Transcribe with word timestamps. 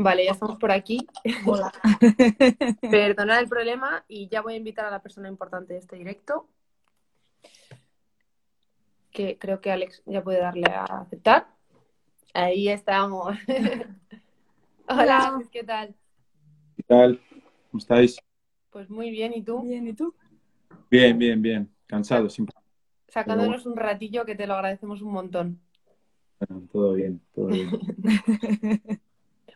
Vale, 0.00 0.24
ya 0.24 0.30
estamos 0.30 0.58
por 0.58 0.70
aquí. 0.70 1.04
Hola. 1.44 1.72
Perdonad 2.88 3.40
el 3.40 3.48
problema 3.48 4.04
y 4.06 4.28
ya 4.28 4.42
voy 4.42 4.54
a 4.54 4.56
invitar 4.56 4.86
a 4.86 4.92
la 4.92 5.02
persona 5.02 5.28
importante 5.28 5.72
de 5.72 5.80
este 5.80 5.96
directo. 5.96 6.48
Que 9.10 9.36
creo 9.38 9.60
que 9.60 9.72
Alex 9.72 10.04
ya 10.06 10.22
puede 10.22 10.38
darle 10.38 10.70
a 10.70 10.84
aceptar. 10.84 11.48
Ahí 12.32 12.68
estamos. 12.68 13.36
Hola, 14.88 15.34
Alex, 15.34 15.50
¿qué 15.50 15.64
tal? 15.64 15.96
¿Qué 16.76 16.82
tal? 16.84 17.20
¿Cómo 17.72 17.78
estáis? 17.78 18.20
Pues 18.70 18.88
muy 18.88 19.10
bien, 19.10 19.34
¿y 19.34 19.42
tú? 19.42 19.62
Bien, 19.62 19.88
¿y 19.88 19.94
tú? 19.94 20.14
Bien, 20.88 21.18
bien, 21.18 21.42
bien. 21.42 21.74
Cansado, 21.88 22.30
siempre. 22.30 22.54
Sacándonos 23.08 23.66
un 23.66 23.76
ratillo 23.76 24.24
que 24.24 24.36
te 24.36 24.46
lo 24.46 24.54
agradecemos 24.54 25.02
un 25.02 25.10
montón. 25.10 25.60
Bueno, 26.38 26.68
todo 26.70 26.92
bien, 26.92 27.20
todo 27.34 27.48
bien. 27.48 27.68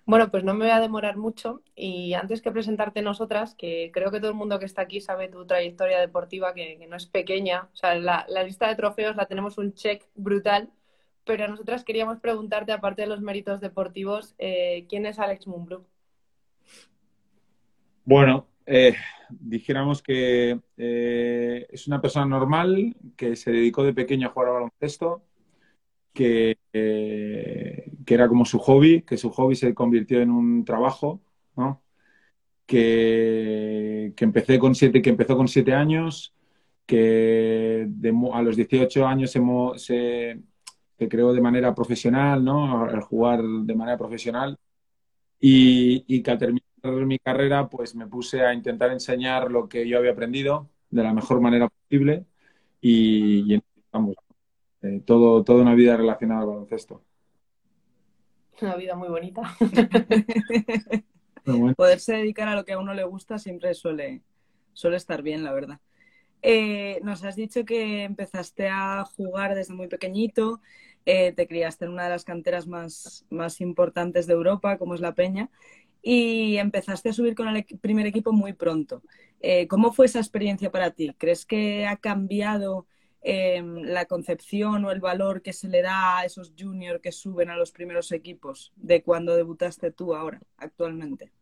Bueno, 0.04 0.30
pues 0.30 0.42
no 0.42 0.52
me 0.54 0.64
voy 0.64 0.70
a 0.70 0.80
demorar 0.80 1.16
mucho 1.16 1.62
y 1.76 2.14
antes 2.14 2.42
que 2.42 2.50
presentarte 2.50 3.02
nosotras, 3.02 3.54
que 3.54 3.90
creo 3.92 4.10
que 4.10 4.18
todo 4.18 4.30
el 4.30 4.36
mundo 4.36 4.58
que 4.58 4.64
está 4.64 4.82
aquí 4.82 5.00
sabe 5.00 5.28
tu 5.28 5.46
trayectoria 5.46 6.00
deportiva, 6.00 6.54
que, 6.54 6.84
no 6.88 6.96
es 6.96 7.06
pequeña, 7.06 7.68
o 7.72 7.76
sea, 7.76 7.94
la, 7.94 8.26
la, 8.28 8.42
lista 8.42 8.68
de 8.68 8.74
trofeos 8.74 9.14
la 9.16 9.26
tenemos 9.26 9.58
un 9.58 9.74
check 9.74 10.04
brutal, 10.16 10.70
pero 11.24 11.46
nosotras 11.46 11.84
queríamos 11.84 12.18
preguntarte, 12.18 12.72
aparte 12.72 13.02
de 13.02 13.08
los 13.08 13.20
méritos 13.20 13.60
deportivos, 13.60 14.34
eh, 14.38 14.86
¿quién 14.88 15.06
es 15.06 15.20
Alex 15.20 15.46
Mumbrú? 15.46 15.86
Bueno, 18.04 18.48
eh, 18.66 18.96
dijéramos 19.30 20.02
que 20.02 20.58
eh, 20.76 21.66
es 21.70 21.86
una 21.86 22.00
persona 22.00 22.26
normal 22.26 22.96
que 23.16 23.36
se 23.36 23.52
dedicó 23.52 23.84
de 23.84 23.94
pequeño 23.94 24.28
a 24.28 24.30
jugar 24.30 24.48
a 24.48 24.52
baloncesto, 24.52 25.22
que, 26.12 26.58
eh, 26.72 27.92
que, 28.04 28.14
era 28.14 28.28
como 28.28 28.44
su 28.44 28.58
hobby, 28.58 29.02
que 29.02 29.16
su 29.16 29.30
hobby 29.30 29.56
se 29.56 29.74
convirtió 29.74 30.20
en 30.20 30.30
un 30.30 30.64
trabajo, 30.64 31.20
¿no? 31.56 31.82
que, 32.66 34.12
que, 34.16 34.24
empecé 34.24 34.58
con 34.58 34.74
siete, 34.74 35.02
que 35.02 35.10
empezó 35.10 35.36
con 35.36 35.48
siete 35.48 35.74
años, 35.74 36.34
que 36.86 37.86
de, 37.88 38.12
a 38.32 38.42
los 38.42 38.56
18 38.56 39.06
años 39.06 39.30
se, 39.30 39.40
se, 39.76 40.40
se, 40.98 41.08
creó 41.08 41.32
de 41.32 41.40
manera 41.40 41.74
profesional, 41.74 42.44
¿no? 42.44 42.84
al 42.84 43.00
jugar 43.02 43.42
de 43.42 43.74
manera 43.74 43.98
profesional, 43.98 44.58
y, 45.40 46.04
y 46.06 46.22
que 46.22 46.30
al 46.30 46.38
terminar 46.38 46.62
mi 47.06 47.18
carrera 47.18 47.68
pues 47.68 47.94
me 47.94 48.06
puse 48.06 48.42
a 48.44 48.54
intentar 48.54 48.90
enseñar 48.90 49.50
lo 49.50 49.68
que 49.68 49.88
yo 49.88 49.98
había 49.98 50.12
aprendido 50.12 50.70
de 50.90 51.02
la 51.02 51.12
mejor 51.14 51.40
manera 51.40 51.68
posible 51.68 52.26
y, 52.80 53.54
y 53.54 53.62
vamos, 53.92 54.16
eh, 54.82 55.00
todo, 55.04 55.44
toda 55.44 55.62
una 55.62 55.74
vida 55.74 55.96
relacionada 55.96 56.42
al 56.42 56.46
baloncesto. 56.48 57.02
Una 58.60 58.76
vida 58.76 58.94
muy 58.94 59.08
bonita. 59.08 59.42
muy 61.46 61.58
bueno. 61.58 61.74
Poderse 61.74 62.14
dedicar 62.14 62.48
a 62.48 62.54
lo 62.54 62.64
que 62.64 62.72
a 62.72 62.78
uno 62.78 62.94
le 62.94 63.04
gusta 63.04 63.38
siempre 63.38 63.74
suele, 63.74 64.22
suele 64.72 64.96
estar 64.96 65.22
bien, 65.22 65.44
la 65.44 65.52
verdad. 65.52 65.80
Eh, 66.42 67.00
nos 67.04 67.22
has 67.24 67.36
dicho 67.36 67.64
que 67.64 68.02
empezaste 68.02 68.68
a 68.68 69.04
jugar 69.16 69.54
desde 69.54 69.74
muy 69.74 69.86
pequeñito, 69.86 70.60
eh, 71.06 71.32
te 71.32 71.46
criaste 71.46 71.84
en 71.84 71.92
una 71.92 72.04
de 72.04 72.10
las 72.10 72.24
canteras 72.24 72.66
más, 72.66 73.24
más 73.30 73.60
importantes 73.60 74.26
de 74.26 74.34
Europa, 74.34 74.76
como 74.76 74.94
es 74.94 75.00
la 75.00 75.14
Peña, 75.14 75.50
y 76.02 76.56
empezaste 76.56 77.10
a 77.10 77.12
subir 77.12 77.36
con 77.36 77.48
el 77.48 77.64
primer 77.80 78.06
equipo 78.06 78.32
muy 78.32 78.52
pronto. 78.52 79.02
Eh, 79.40 79.68
¿Cómo 79.68 79.92
fue 79.92 80.06
esa 80.06 80.18
experiencia 80.18 80.70
para 80.70 80.90
ti? 80.90 81.14
¿Crees 81.16 81.46
que 81.46 81.86
ha 81.86 81.96
cambiado 81.96 82.86
eh, 83.24 83.62
la 83.62 84.06
concepción 84.06 84.84
o 84.84 84.90
el 84.90 85.00
valor 85.00 85.42
que 85.42 85.52
se 85.52 85.68
le 85.68 85.80
da 85.80 86.18
a 86.18 86.24
esos 86.24 86.52
juniors 86.58 87.00
que 87.00 87.12
suben 87.12 87.50
a 87.50 87.56
los 87.56 87.70
primeros 87.70 88.10
equipos 88.10 88.72
de 88.76 89.02
cuando 89.02 89.36
debutaste 89.36 89.92
tú 89.92 90.14
ahora, 90.14 90.40
actualmente? 90.56 91.32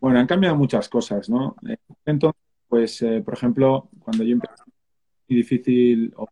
Bueno, 0.00 0.18
han 0.18 0.26
cambiado 0.26 0.56
muchas 0.56 0.88
cosas, 0.88 1.28
¿no? 1.28 1.56
Entonces, 2.06 2.40
pues, 2.68 3.02
eh, 3.02 3.20
por 3.22 3.34
ejemplo, 3.34 3.90
cuando 4.00 4.24
yo 4.24 4.32
empecé, 4.32 4.62
muy 5.28 5.36
difícil 5.36 6.12
o 6.16 6.26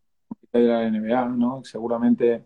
la 0.51 0.89
NBA, 0.89 1.29
¿no? 1.29 1.63
Seguramente 1.63 2.43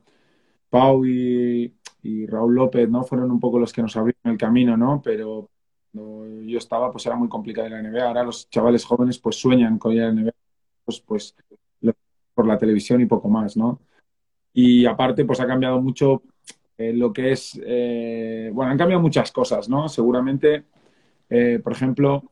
Pau 0.70 1.06
y, 1.06 1.74
y 2.04 2.26
Raúl 2.26 2.56
López, 2.56 2.90
¿no? 2.90 3.04
Fueron 3.04 3.32
un 3.32 3.40
poco 3.40 3.60
los 3.60 3.74
que 3.74 3.82
nos 3.82 3.96
abrieron 3.96 4.34
el 4.34 4.38
camino, 4.38 4.76
¿no? 4.78 5.02
Pero 5.02 5.50
cuando 5.92 6.42
yo 6.42 6.58
estaba, 6.58 6.92
pues 6.92 7.06
era 7.06 7.16
muy 7.16 7.30
complicada 7.30 7.70
la 7.70 7.82
NBA. 7.82 8.06
Ahora 8.06 8.24
los 8.24 8.50
chavales 8.50 8.86
jóvenes, 8.86 9.18
pues 9.20 9.38
sueñan 9.38 9.78
con 9.80 9.94
ir 9.94 10.04
a 10.04 10.06
la 10.08 10.14
NBA, 10.14 10.32
pues, 10.86 11.02
pues 11.02 11.36
por 12.38 12.46
la 12.46 12.60
televisión 12.60 13.02
y 13.02 13.08
poco 13.08 13.30
más, 13.30 13.58
¿no? 13.58 13.82
Y 14.54 14.86
aparte, 14.86 15.26
pues 15.26 15.40
ha 15.40 15.48
cambiado 15.48 15.82
mucho 15.82 16.22
eh, 16.78 16.94
lo 16.94 17.12
que 17.12 17.32
es, 17.32 17.60
eh, 17.66 18.52
bueno, 18.54 18.72
han 18.72 18.78
cambiado 18.78 19.02
muchas 19.02 19.32
cosas, 19.32 19.68
¿no? 19.68 19.90
Seguramente, 19.90 20.66
eh, 21.32 21.60
por 21.64 21.74
ejemplo, 21.74 22.32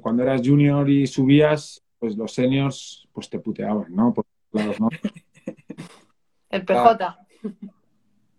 cuando 0.00 0.22
eras 0.22 0.40
junior 0.42 0.88
y 0.88 1.06
subías, 1.06 1.84
pues 1.98 2.16
los 2.16 2.32
seniors, 2.32 3.06
pues 3.12 3.28
te 3.28 3.38
puteaban, 3.38 3.94
¿no? 3.94 4.14
Por 4.14 4.24
lados, 4.52 4.80
¿no? 4.80 4.88
El 6.48 6.64
PJ. 6.64 7.18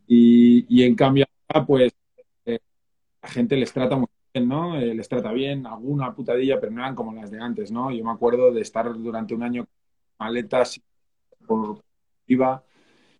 Y, 0.07 0.66
y 0.67 0.83
en 0.83 0.95
cambio, 0.95 1.27
pues 1.67 1.93
la 2.43 3.29
gente 3.29 3.55
les 3.55 3.71
trata 3.71 3.97
muy 3.97 4.07
bien, 4.33 4.49
¿no? 4.49 4.79
Les 4.79 5.07
trata 5.07 5.31
bien, 5.31 5.67
alguna 5.67 6.16
putadilla, 6.16 6.59
pero 6.59 6.71
no 6.71 6.81
eran 6.81 6.95
como 6.95 7.13
las 7.13 7.29
de 7.29 7.39
antes, 7.39 7.71
¿no? 7.71 7.91
Yo 7.91 8.03
me 8.03 8.11
acuerdo 8.11 8.51
de 8.51 8.61
estar 8.61 8.91
durante 8.97 9.35
un 9.35 9.43
año 9.43 9.67
maletas 10.19 10.81
por 11.47 11.81
IVA 12.28 12.63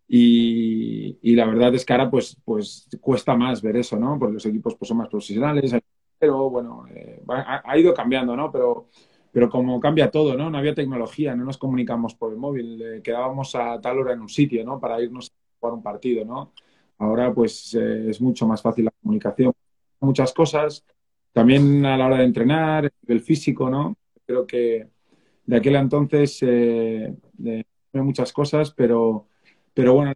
y, 0.08 1.20
y, 1.22 1.36
la 1.36 1.46
verdad 1.46 1.74
es 1.76 1.86
que 1.86 1.94
ahora 1.94 2.10
pues, 2.10 2.36
pues 2.44 2.88
cuesta 3.00 3.36
más 3.36 3.62
ver 3.62 3.78
eso, 3.78 3.98
¿no? 3.98 4.18
Porque 4.18 4.34
los 4.34 4.46
equipos 4.48 4.76
pues, 4.76 4.90
son 4.90 4.98
más 4.98 5.08
profesionales, 5.08 5.72
pero 6.18 6.50
bueno, 6.50 6.86
eh, 6.94 7.24
ha, 7.28 7.62
ha, 7.64 7.78
ido 7.78 7.94
cambiando, 7.94 8.36
¿no? 8.36 8.52
Pero, 8.52 8.90
pero 9.32 9.50
como 9.50 9.80
cambia 9.80 10.10
todo, 10.10 10.36
¿no? 10.36 10.50
No 10.50 10.58
había 10.58 10.74
tecnología, 10.74 11.36
no 11.36 11.46
nos 11.46 11.60
comunicamos 11.60 12.16
por 12.16 12.32
el 12.32 12.40
móvil, 12.40 12.82
eh, 12.82 13.02
quedábamos 13.04 13.54
a 13.54 13.80
tal 13.80 14.00
hora 14.00 14.14
en 14.14 14.22
un 14.22 14.30
sitio, 14.30 14.66
¿no? 14.66 14.80
Para 14.80 15.00
irnos 15.00 15.30
a 15.30 15.60
jugar 15.60 15.74
un 15.76 15.84
partido, 15.84 16.26
¿no? 16.26 16.54
Ahora 16.98 17.34
pues 17.34 17.76
eh, 17.76 18.10
es 18.10 18.20
mucho 18.20 18.48
más 18.48 18.62
fácil 18.62 18.86
la 18.86 18.92
comunicación. 19.02 19.54
Muchas 20.02 20.34
cosas, 20.34 20.84
también 21.32 21.86
a 21.86 21.98
la 21.98 22.08
hora 22.08 22.18
de 22.18 22.24
entrenar, 22.26 22.92
el 23.08 23.22
físico, 23.22 23.70
¿no? 23.70 23.96
Creo 24.26 24.48
que 24.48 24.90
de 25.50 25.58
aquel 25.58 25.76
entonces 25.78 26.38
eh, 26.44 27.12
de, 27.34 27.66
muchas 27.94 28.32
cosas, 28.32 28.70
pero, 28.70 29.26
pero 29.74 29.96
bueno, 29.96 30.14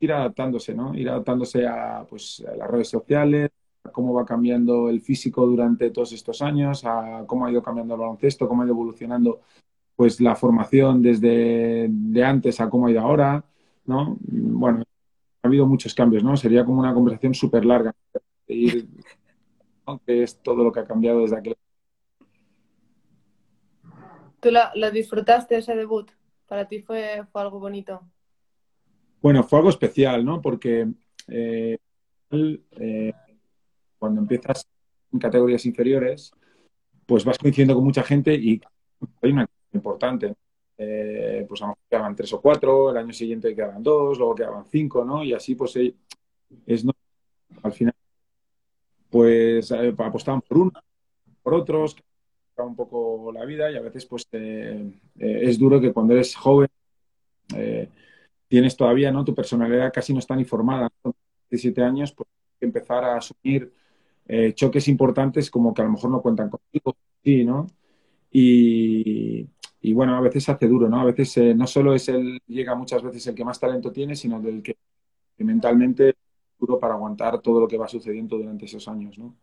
ir 0.00 0.10
adaptándose, 0.10 0.74
¿no? 0.74 0.94
Ir 0.94 1.10
adaptándose 1.10 1.66
a, 1.66 2.06
pues, 2.08 2.42
a 2.50 2.56
las 2.56 2.70
redes 2.70 2.88
sociales, 2.88 3.50
a 3.84 3.90
cómo 3.90 4.14
va 4.14 4.24
cambiando 4.24 4.88
el 4.88 5.02
físico 5.02 5.46
durante 5.46 5.90
todos 5.90 6.14
estos 6.14 6.40
años, 6.40 6.82
a 6.86 7.24
cómo 7.26 7.44
ha 7.44 7.50
ido 7.50 7.62
cambiando 7.62 7.92
el 7.92 8.00
baloncesto, 8.00 8.48
cómo 8.48 8.62
ha 8.62 8.64
ido 8.64 8.72
evolucionando 8.72 9.42
pues 9.94 10.18
la 10.18 10.34
formación 10.34 11.02
desde 11.02 11.86
de 11.90 12.24
antes 12.24 12.58
a 12.62 12.70
cómo 12.70 12.86
ha 12.86 12.90
ido 12.90 13.00
ahora, 13.02 13.44
¿no? 13.84 14.16
Bueno, 14.22 14.82
ha 15.42 15.46
habido 15.46 15.66
muchos 15.66 15.94
cambios, 15.94 16.24
¿no? 16.24 16.38
Sería 16.38 16.64
como 16.64 16.80
una 16.80 16.94
conversación 16.94 17.34
súper 17.34 17.66
larga, 17.66 17.94
¿no? 18.46 20.00
es 20.06 20.40
todo 20.40 20.64
lo 20.64 20.72
que 20.72 20.80
ha 20.80 20.86
cambiado 20.86 21.20
desde 21.20 21.36
aquel. 21.36 21.56
¿Tú 24.40 24.50
lo, 24.50 24.60
lo, 24.74 24.90
disfrutaste 24.90 25.58
ese 25.58 25.74
debut? 25.74 26.10
¿Para 26.46 26.66
ti 26.66 26.80
fue, 26.80 27.24
fue 27.30 27.42
algo 27.42 27.60
bonito? 27.60 28.00
Bueno, 29.20 29.44
fue 29.44 29.58
algo 29.58 29.70
especial, 29.70 30.24
¿no? 30.24 30.40
Porque 30.40 30.88
eh, 31.28 31.78
eh, 32.30 33.12
cuando 33.98 34.20
empiezas 34.20 34.66
en 35.12 35.18
categorías 35.18 35.66
inferiores, 35.66 36.32
pues 37.06 37.24
vas 37.24 37.38
coincidiendo 37.38 37.74
con 37.74 37.84
mucha 37.84 38.02
gente 38.02 38.34
y 38.34 38.60
hay 39.22 39.32
una 39.32 39.46
importante. 39.72 40.34
Eh, 40.78 41.44
pues 41.46 41.60
a 41.60 41.64
lo 41.64 41.68
mejor 41.70 41.84
quedaban 41.90 42.16
tres 42.16 42.32
o 42.32 42.40
cuatro, 42.40 42.90
el 42.90 42.96
año 42.96 43.12
siguiente 43.12 43.54
quedaban 43.54 43.82
dos, 43.82 44.16
luego 44.16 44.34
quedaban 44.34 44.64
cinco, 44.64 45.04
¿no? 45.04 45.22
Y 45.22 45.34
así 45.34 45.54
pues 45.54 45.76
es 46.66 46.84
no, 46.84 46.92
al 47.62 47.72
final 47.72 47.94
pues 49.10 49.70
eh, 49.72 49.94
apostaban 49.98 50.40
por 50.40 50.56
uno, 50.56 50.72
por 51.42 51.54
otros, 51.54 51.96
un 52.64 52.76
poco 52.76 53.32
la 53.32 53.44
vida 53.44 53.70
y 53.70 53.76
a 53.76 53.80
veces 53.80 54.06
pues 54.06 54.26
eh, 54.32 54.92
es 55.16 55.58
duro 55.58 55.80
que 55.80 55.92
cuando 55.92 56.14
eres 56.14 56.34
joven 56.34 56.68
tienes 58.48 58.76
todavía, 58.76 59.10
¿no? 59.10 59.24
Tu 59.24 59.34
personalidad 59.34 59.92
casi 59.92 60.12
no 60.12 60.18
está 60.18 60.36
ni 60.36 60.44
formada, 60.44 60.88
¿no? 61.04 61.14
17 61.50 61.82
años, 61.82 62.12
pues 62.12 62.28
empezar 62.60 63.04
a 63.04 63.16
asumir 63.16 63.72
choques 64.54 64.86
importantes 64.86 65.50
como 65.50 65.74
que 65.74 65.82
a 65.82 65.84
lo 65.84 65.92
mejor 65.92 66.10
no 66.10 66.22
cuentan 66.22 66.50
contigo, 66.50 66.96
sí, 67.24 67.44
¿no? 67.44 67.66
Y, 68.30 69.48
y 69.82 69.92
bueno, 69.92 70.16
a 70.16 70.20
veces 70.20 70.48
hace 70.48 70.68
duro, 70.68 70.88
¿no? 70.88 71.00
A 71.00 71.04
veces 71.04 71.36
eh, 71.38 71.54
no 71.54 71.66
solo 71.66 71.94
es 71.94 72.08
el, 72.08 72.40
llega 72.46 72.74
muchas 72.74 73.02
veces 73.02 73.26
el 73.26 73.34
que 73.34 73.44
más 73.44 73.58
talento 73.58 73.90
tiene, 73.90 74.14
sino 74.14 74.40
del 74.40 74.62
que, 74.62 74.76
que 75.36 75.44
mentalmente 75.44 76.10
es 76.10 76.16
duro 76.58 76.78
para 76.78 76.94
aguantar 76.94 77.40
todo 77.40 77.60
lo 77.60 77.68
que 77.68 77.78
va 77.78 77.88
sucediendo 77.88 78.36
durante 78.36 78.66
esos 78.66 78.86
años, 78.88 79.18
¿no? 79.18 79.34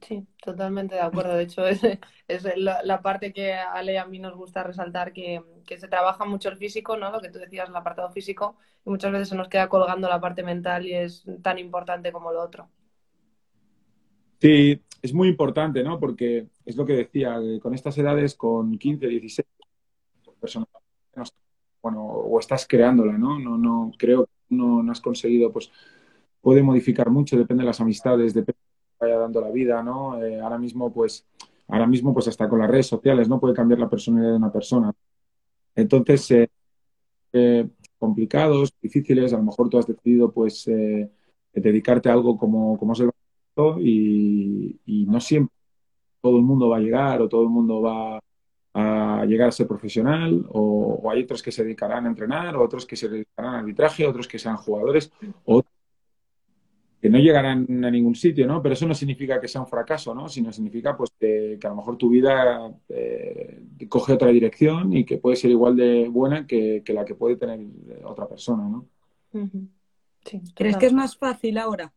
Sí, 0.00 0.26
totalmente 0.42 0.94
de 0.94 1.00
acuerdo. 1.00 1.34
De 1.34 1.42
hecho, 1.42 1.66
es, 2.28 2.44
la, 2.56 3.02
parte 3.02 3.32
que 3.32 3.54
a 3.54 3.72
Ale 3.72 3.94
y 3.94 3.96
a 3.96 4.06
mí 4.06 4.18
nos 4.18 4.36
gusta 4.36 4.62
resaltar, 4.62 5.12
que, 5.12 5.42
se 5.66 5.88
trabaja 5.88 6.24
mucho 6.24 6.48
el 6.48 6.56
físico, 6.56 6.96
¿no? 6.96 7.10
Lo 7.10 7.20
que 7.20 7.30
tú 7.30 7.38
decías, 7.38 7.68
el 7.68 7.76
apartado 7.76 8.10
físico, 8.10 8.56
y 8.86 8.90
muchas 8.90 9.12
veces 9.12 9.28
se 9.28 9.36
nos 9.36 9.48
queda 9.48 9.68
colgando 9.68 10.08
la 10.08 10.20
parte 10.20 10.42
mental 10.42 10.86
y 10.86 10.94
es 10.94 11.24
tan 11.42 11.58
importante 11.58 12.12
como 12.12 12.32
lo 12.32 12.42
otro. 12.42 12.68
Sí, 14.40 14.80
es 15.02 15.12
muy 15.12 15.28
importante, 15.28 15.82
¿no? 15.82 15.98
Porque 15.98 16.46
es 16.64 16.76
lo 16.76 16.86
que 16.86 16.94
decía, 16.94 17.38
con 17.60 17.74
estas 17.74 17.98
edades, 17.98 18.34
con 18.34 18.78
15, 18.78 19.08
16, 19.08 19.46
personas, 20.40 20.68
bueno, 21.82 22.04
o 22.04 22.38
estás 22.38 22.66
creándola, 22.66 23.18
¿no? 23.18 23.38
No, 23.38 23.58
no 23.58 23.92
creo 23.98 24.26
que 24.26 24.54
no, 24.54 24.82
no 24.82 24.92
has 24.92 25.00
conseguido, 25.00 25.52
pues 25.52 25.70
puede 26.40 26.62
modificar 26.62 27.10
mucho, 27.10 27.36
depende 27.36 27.62
de 27.62 27.66
las 27.66 27.80
amistades, 27.80 28.32
depende 28.32 28.67
vaya 29.00 29.18
dando 29.18 29.40
la 29.40 29.50
vida, 29.50 29.82
¿no? 29.82 30.22
Eh, 30.22 30.40
ahora 30.40 30.58
mismo, 30.58 30.92
pues, 30.92 31.26
ahora 31.68 31.86
mismo, 31.86 32.12
pues 32.12 32.28
hasta 32.28 32.48
con 32.48 32.58
las 32.58 32.70
redes 32.70 32.86
sociales, 32.86 33.28
¿no? 33.28 33.40
Puede 33.40 33.54
cambiar 33.54 33.80
la 33.80 33.88
personalidad 33.88 34.32
de 34.32 34.36
una 34.36 34.52
persona. 34.52 34.92
Entonces, 35.74 36.30
eh, 36.32 36.48
eh, 37.32 37.68
complicados, 37.98 38.72
difíciles, 38.80 39.32
a 39.32 39.36
lo 39.36 39.44
mejor 39.44 39.68
tú 39.68 39.78
has 39.78 39.86
decidido, 39.86 40.32
pues, 40.32 40.68
dedicarte 41.52 42.08
a 42.08 42.12
algo 42.12 42.38
como, 42.38 42.78
como 42.78 42.92
es 42.92 43.00
el 43.00 43.10
y, 43.80 44.80
y 44.86 45.06
no 45.06 45.20
siempre 45.20 45.52
todo 46.20 46.36
el 46.36 46.44
mundo 46.44 46.68
va 46.68 46.76
a 46.76 46.80
llegar 46.80 47.20
o 47.20 47.28
todo 47.28 47.42
el 47.42 47.48
mundo 47.48 47.80
va 47.80 48.20
a 48.74 49.24
llegar 49.24 49.48
a 49.48 49.52
ser 49.52 49.66
profesional 49.66 50.46
o, 50.50 51.10
hay 51.10 51.22
otros 51.22 51.42
que 51.42 51.50
se 51.50 51.64
dedicarán 51.64 52.04
a 52.04 52.08
entrenar, 52.08 52.56
otros 52.56 52.86
que 52.86 52.96
se 52.96 53.08
dedicarán 53.08 53.54
a 53.54 53.58
arbitraje, 53.60 54.06
otros 54.06 54.28
que 54.28 54.38
sean 54.38 54.56
jugadores, 54.56 55.10
o 55.44 55.62
que 57.08 57.12
no 57.12 57.18
llegarán 57.18 57.84
a 57.84 57.90
ningún 57.90 58.14
sitio, 58.14 58.46
¿no? 58.46 58.60
Pero 58.60 58.74
eso 58.74 58.86
no 58.86 58.94
significa 58.94 59.40
que 59.40 59.48
sea 59.48 59.62
un 59.62 59.66
fracaso, 59.66 60.14
¿no? 60.14 60.28
Sino 60.28 60.52
significa 60.52 60.94
pues 60.94 61.10
que, 61.18 61.56
que 61.58 61.66
a 61.66 61.70
lo 61.70 61.76
mejor 61.76 61.96
tu 61.96 62.10
vida 62.10 62.70
eh, 62.90 63.62
coge 63.88 64.12
otra 64.12 64.28
dirección 64.28 64.92
y 64.94 65.06
que 65.06 65.16
puede 65.16 65.36
ser 65.36 65.50
igual 65.50 65.74
de 65.74 66.06
buena 66.08 66.46
que, 66.46 66.82
que 66.84 66.92
la 66.92 67.06
que 67.06 67.14
puede 67.14 67.36
tener 67.36 67.60
otra 68.04 68.28
persona, 68.28 68.68
¿no? 68.68 68.86
Uh 69.32 69.38
-huh. 69.38 69.68
sí, 70.22 70.42
¿Crees 70.54 70.76
que 70.76 70.86
es 70.86 70.92
más 70.92 71.16
fácil 71.16 71.56
ahora? 71.56 71.90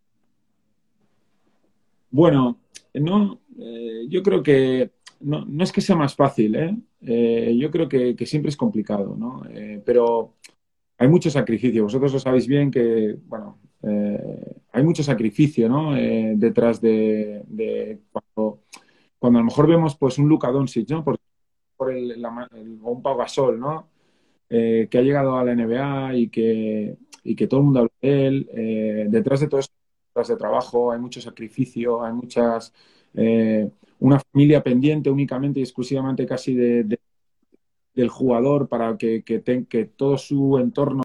Bueno, 2.09 2.57
no, 2.93 3.41
eh, 3.59 4.05
yo 4.07 4.23
creo 4.23 4.41
que 4.41 4.91
no, 5.19 5.43
no, 5.45 5.63
es 5.63 5.73
que 5.73 5.81
sea 5.81 5.97
más 5.97 6.15
fácil, 6.15 6.55
¿eh? 6.55 6.77
eh 7.01 7.57
yo 7.59 7.69
creo 7.69 7.89
que, 7.89 8.15
que, 8.15 8.25
siempre 8.25 8.49
es 8.49 8.55
complicado, 8.55 9.15
¿no? 9.17 9.43
Eh, 9.49 9.81
pero 9.85 10.35
hay 10.97 11.09
mucho 11.09 11.29
sacrificio. 11.29 11.83
Vosotros 11.83 12.13
lo 12.13 12.19
sabéis 12.19 12.47
bien 12.47 12.71
que, 12.71 13.17
bueno, 13.27 13.59
eh, 13.83 14.61
hay 14.71 14.83
mucho 14.83 15.03
sacrificio 15.03 15.67
¿no? 15.67 15.95
eh, 15.95 16.33
detrás 16.35 16.81
de, 16.81 17.99
cuando, 18.11 18.61
cuando, 19.17 19.39
a 19.39 19.41
lo 19.41 19.45
mejor 19.45 19.67
vemos 19.67 19.95
pues 19.95 20.17
un 20.17 20.29
Luka 20.29 20.51
Doncic, 20.51 20.89
¿no? 20.89 21.03
por, 21.03 21.17
por 21.75 21.91
el, 21.91 22.11
el, 22.11 22.25
o 22.25 22.91
un 22.91 23.01
Pau 23.01 23.17
Gasol, 23.17 23.59
¿no? 23.59 23.89
Eh, 24.49 24.87
que 24.91 24.97
ha 24.97 25.01
llegado 25.01 25.37
a 25.37 25.45
la 25.45 25.55
NBA 25.55 26.15
y 26.15 26.27
que, 26.27 26.97
y 27.23 27.35
que 27.35 27.47
todo 27.47 27.61
el 27.61 27.65
mundo 27.65 27.79
habla 27.79 27.91
de 28.01 28.27
él. 28.27 29.09
Detrás 29.09 29.39
de 29.39 29.47
todo 29.47 29.61
eso, 29.61 29.69
detrás 30.09 30.27
de 30.27 30.35
trabajo, 30.35 30.91
hay 30.91 30.99
mucho 30.99 31.21
sacrificio, 31.21 32.03
hay 32.03 32.13
muchas... 32.13 32.73
Una 33.99 34.19
familia 34.19 34.63
pendiente 34.63 35.09
únicamente 35.09 35.59
y 35.59 35.63
exclusivamente 35.63 36.25
casi 36.25 36.55
de, 36.55 36.99
del 37.93 38.09
jugador 38.09 38.67
para 38.67 38.97
que, 38.97 39.23
que, 39.23 39.39
ten, 39.39 39.65
que 39.65 39.85
todo 39.85 40.17
su 40.17 40.57
entorno 40.57 41.03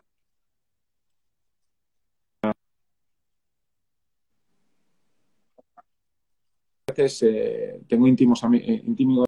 eh, 6.99 7.81
tengo 7.89 8.07
íntimos 8.07 8.43
eh, 8.45 8.83
íntimos 8.85 9.27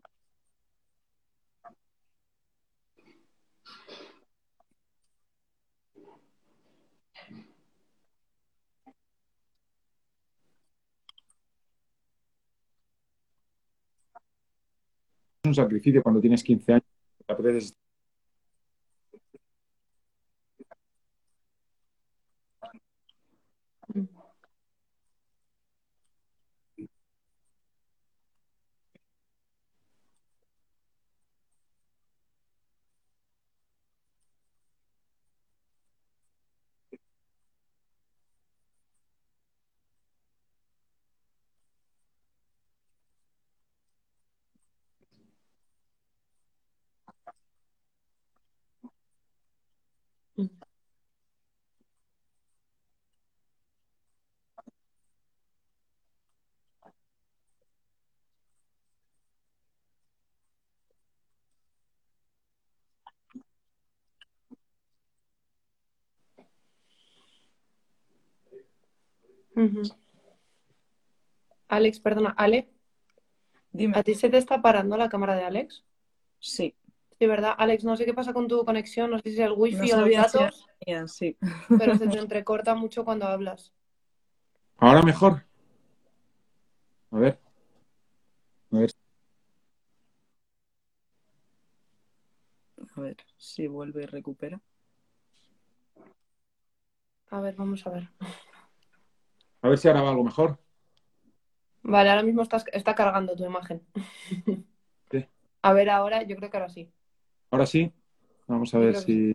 un 15.45 15.55
sacrificio 15.55 16.03
cuando 16.03 16.21
tienes 16.21 16.43
15 16.43 16.73
años 16.75 16.85
Uh 69.55 69.61
-huh. 69.61 69.97
Alex, 71.69 72.01
perdona, 72.01 72.31
Ale. 72.31 72.69
Dime. 73.73 73.99
¿A 73.99 74.03
ti 74.03 74.15
se 74.15 74.31
te 74.31 74.39
está 74.39 74.63
parando 74.63 74.97
la 74.97 75.09
cámara 75.09 75.35
de 75.37 75.45
Alex? 75.45 75.85
Sí. 76.41 76.75
Sí, 77.19 77.27
¿verdad? 77.27 77.55
Alex, 77.59 77.85
no 77.85 77.97
sé 77.97 78.05
qué 78.05 78.15
pasa 78.15 78.33
con 78.33 78.47
tu 78.47 78.65
conexión, 78.65 79.11
no 79.11 79.19
sé 79.19 79.31
si 79.31 79.35
es 79.35 79.41
el 79.41 79.53
wifi 79.53 79.89
no 79.91 79.97
o 79.97 80.01
los 80.03 80.11
datos, 80.11 80.67
sí. 81.07 81.37
pero 81.79 81.97
se 81.97 82.07
te 82.07 82.19
entrecorta 82.19 82.75
mucho 82.75 83.05
cuando 83.05 83.27
hablas. 83.27 83.73
Ahora 84.77 85.03
mejor. 85.03 85.45
A 87.11 87.19
ver. 87.19 87.39
A 88.71 88.79
ver. 88.79 88.91
A 92.97 93.01
ver 93.01 93.17
si 93.37 93.67
vuelve 93.67 94.05
y 94.05 94.07
recupera. 94.07 94.61
A 97.31 97.41
ver, 97.41 97.57
vamos 97.57 97.87
a 97.87 97.91
ver. 97.91 98.09
A 99.63 99.69
ver 99.69 99.79
si 99.79 99.89
ahora 99.89 100.03
va 100.03 100.11
algo 100.11 100.25
mejor. 100.25 100.59
Vale, 101.83 102.11
ahora 102.11 102.23
mismo 102.23 102.43
estás, 102.43 102.65
está 102.73 102.95
cargando 102.95 103.35
tu 103.37 103.45
imagen. 103.45 103.83
Sí. 105.11 105.25
A 105.63 105.73
ver, 105.73 105.89
ahora, 105.89 106.23
yo 106.25 106.37
creo 106.37 106.51
que 106.51 106.59
ahora 106.59 106.69
sí. 106.69 106.93
Ahora 107.51 107.65
sí. 107.65 107.91
Vamos 108.47 108.75
a 108.75 108.79
ver 108.79 108.97
si... 108.97 109.35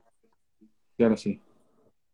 si 0.95 1.03
ahora 1.03 1.17
sí. 1.17 1.41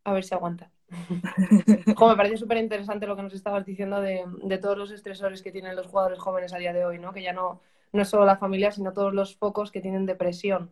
A 0.05 0.13
ver 0.13 0.23
si 0.23 0.33
aguanta. 0.33 0.71
jo, 1.97 2.07
me 2.07 2.15
parece 2.15 2.37
súper 2.37 2.57
interesante 2.57 3.05
lo 3.05 3.17
que 3.17 3.23
nos 3.23 3.33
estabas 3.33 3.65
diciendo 3.65 3.99
de, 3.99 4.23
de, 4.43 4.57
todos 4.59 4.77
los 4.77 4.91
estresores 4.91 5.43
que 5.43 5.51
tienen 5.51 5.75
los 5.75 5.87
jugadores 5.87 6.19
jóvenes 6.19 6.53
a 6.53 6.57
día 6.57 6.71
de 6.71 6.85
hoy, 6.85 6.99
¿no? 6.99 7.11
Que 7.11 7.21
ya 7.21 7.33
no, 7.33 7.59
no 7.91 8.01
es 8.01 8.07
solo 8.07 8.25
la 8.25 8.37
familia, 8.37 8.71
sino 8.71 8.93
todos 8.93 9.13
los 9.13 9.35
focos 9.35 9.71
que 9.71 9.81
tienen 9.81 10.05
depresión. 10.05 10.71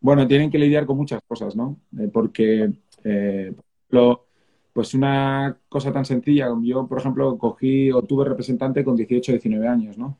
Bueno, 0.00 0.26
tienen 0.26 0.50
que 0.50 0.58
lidiar 0.58 0.86
con 0.86 0.96
muchas 0.96 1.20
cosas, 1.26 1.54
¿no? 1.54 1.78
Eh, 1.98 2.08
porque, 2.12 2.72
eh, 3.04 3.54
lo, 3.90 4.26
pues 4.72 4.94
una 4.94 5.58
cosa 5.68 5.92
tan 5.92 6.04
sencilla, 6.04 6.48
yo, 6.62 6.86
por 6.86 6.98
ejemplo, 6.98 7.36
cogí 7.36 7.90
o 7.92 8.02
tuve 8.02 8.24
representante 8.24 8.84
con 8.84 8.96
18, 8.96 9.32
19 9.32 9.68
años, 9.68 9.98
¿no? 9.98 10.18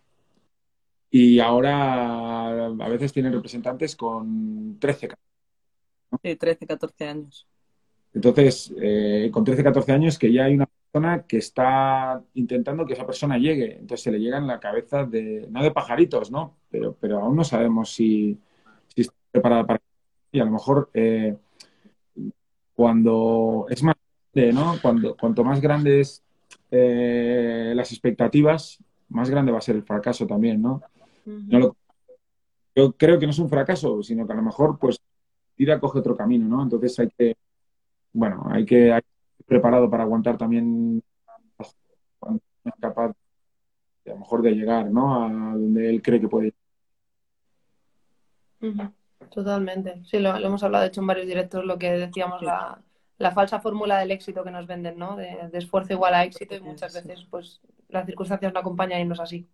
Y 1.11 1.41
ahora 1.41 2.67
a 2.67 2.89
veces 2.89 3.13
tienen 3.13 3.33
representantes 3.33 3.97
con 3.97 4.79
13, 4.79 5.09
¿no? 6.11 6.19
Sí, 6.23 6.37
13, 6.37 6.67
14 6.67 7.05
años. 7.07 7.47
Entonces, 8.15 8.73
eh, 8.81 9.31
con 9.33 9.45
13, 9.45 9.63
14 9.63 9.93
años 9.93 10.19
que 10.19 10.33
ya 10.33 10.45
hay 10.45 10.55
una 10.55 10.67
persona 10.67 11.25
que 11.27 11.39
está 11.39 12.23
intentando 12.35 12.87
que 12.87 12.93
esa 12.93 13.07
persona 13.07 13.39
llegue. 13.39 13.79
Entonces 13.79 14.03
se 14.03 14.11
le 14.11 14.21
llega 14.21 14.39
en 14.39 14.47
la 14.47 14.61
cabeza 14.61 15.05
de, 15.05 15.47
no 15.51 15.63
de 15.63 15.71
pajaritos, 15.71 16.31
¿no? 16.31 16.57
Pero, 16.71 16.97
pero 17.01 17.21
aún 17.21 17.37
no 17.37 17.45
sabemos 17.45 17.93
si, 17.93 18.39
si 18.95 19.03
está 19.03 19.15
preparada 19.31 19.67
para... 19.67 19.81
Y 20.31 20.41
a 20.41 20.45
lo 20.45 20.51
mejor 20.51 20.91
eh, 20.95 21.37
cuando 22.75 23.67
es 23.69 23.83
más 23.83 23.92
¿no? 24.35 24.77
Cuando, 24.81 25.17
cuanto 25.17 25.45
más 25.45 25.61
grandes 25.61 26.23
eh, 26.71 27.73
las 27.77 27.93
expectativas, 27.93 28.79
más 29.09 29.29
grande 29.29 29.53
va 29.53 29.59
a 29.59 29.63
ser 29.63 29.77
el 29.77 29.83
fracaso 29.83 30.27
también, 30.27 30.63
¿no? 30.63 30.83
Uh 31.27 31.31
-huh. 31.31 31.49
no 31.49 31.59
lo, 31.59 31.77
yo 32.75 32.93
creo 32.97 33.19
que 33.19 33.27
no 33.27 33.33
es 33.33 33.39
un 33.39 33.49
fracaso, 33.51 34.03
sino 34.03 34.27
que 34.27 34.33
a 34.33 34.37
lo 34.37 34.43
mejor, 34.43 34.79
pues, 34.79 35.01
tira 35.55 35.79
coge 35.79 35.99
otro 35.99 36.17
camino, 36.17 36.49
¿no? 36.49 36.63
Entonces 36.63 36.99
hay 36.99 37.11
que, 37.11 37.37
bueno, 38.13 38.45
hay 38.51 38.65
que, 38.65 38.93
hay 38.93 39.03
que 39.03 39.09
estar 39.33 39.47
preparado 39.47 39.91
para 39.91 40.05
aguantar 40.05 40.39
también 40.39 41.03
cuando 42.19 42.41
es 42.65 42.73
capaz 42.81 43.11
a 43.11 44.11
lo 44.11 44.19
mejor 44.19 44.43
de 44.43 44.53
llegar, 44.53 44.91
¿no? 44.91 45.25
A 45.25 45.29
donde 45.31 45.91
él 45.91 46.01
cree 46.01 46.21
que 46.21 46.29
puede 46.29 46.55
llegar. 48.61 48.93
Totalmente. 49.31 50.03
Sí, 50.05 50.19
lo, 50.19 50.35
hemos 50.37 50.63
hablado, 50.63 50.83
de 50.83 50.89
hecho, 50.89 51.01
en 51.01 51.07
varios 51.07 51.27
directos, 51.27 51.65
lo 51.65 51.79
que 51.79 51.91
decíamos, 51.93 52.43
la, 52.43 52.81
la, 53.23 53.31
falsa 53.33 53.61
fórmula 53.61 53.99
del 53.99 54.11
éxito 54.11 54.45
que 54.45 54.51
nos 54.51 54.67
venden, 54.67 54.99
¿no? 54.99 55.17
De, 55.17 55.49
esfuerzo 55.53 55.93
igual 55.93 56.15
a 56.15 56.25
éxito 56.25 56.55
y 56.55 56.61
muchas 56.61 56.95
veces, 56.95 57.27
pues, 57.31 57.61
las 57.89 58.07
circunstancias 58.07 58.53
no 58.53 58.61
acompañan 58.61 59.01
y 59.01 59.05
no 59.05 59.15
es 59.15 59.21
así. 59.21 59.47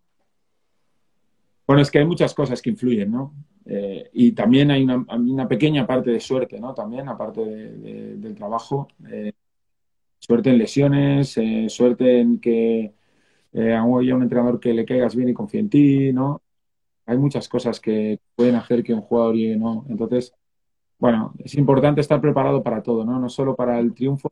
Bueno, 1.67 1.81
es 1.81 1.91
que 1.91 1.99
hay 1.99 2.05
muchas 2.05 2.33
cosas 2.33 2.61
que 2.61 2.71
influyen, 2.71 3.11
¿no? 3.11 3.33
Eh, 3.65 4.09
y 4.13 4.31
también 4.31 4.71
hay 4.71 4.83
una, 4.83 5.05
una, 5.15 5.47
pequeña 5.47 5.85
parte 5.85 6.09
de 6.09 6.19
suerte, 6.19 6.59
¿no? 6.59 6.73
También, 6.73 7.07
aparte 7.07 7.41
del 7.41 8.35
trabajo. 8.35 8.87
Eh, 9.07 9.31
suerte 10.17 10.49
en 10.49 10.57
lesiones, 10.57 11.37
eh, 11.37 11.67
suerte 11.69 12.19
en 12.19 12.39
que 12.39 12.95
haya 13.53 13.83
un 13.83 14.23
entrenador 14.23 14.59
que 14.59 14.73
le 14.73 14.85
caigas 14.85 15.15
bien 15.15 15.29
y 15.29 15.33
confíe 15.33 15.59
en 15.59 15.69
ti, 15.69 16.13
¿no? 16.13 16.41
Hay 17.05 17.17
muchas 17.17 17.47
cosas 17.47 17.79
que 17.79 18.19
pueden 18.35 18.55
hacer 18.55 18.83
que 18.83 18.93
un 18.93 19.01
jugador 19.01 19.35
llegue, 19.35 19.57
¿no? 19.57 19.85
Entonces, 19.89 20.33
bueno, 20.99 21.33
es 21.39 21.55
importante 21.55 22.01
estar 22.01 22.19
preparado 22.19 22.61
para 22.61 22.83
todo, 22.83 23.05
¿no? 23.05 23.19
No 23.19 23.29
solo 23.29 23.55
para 23.55 23.79
el 23.79 23.93
triunfo, 23.93 24.31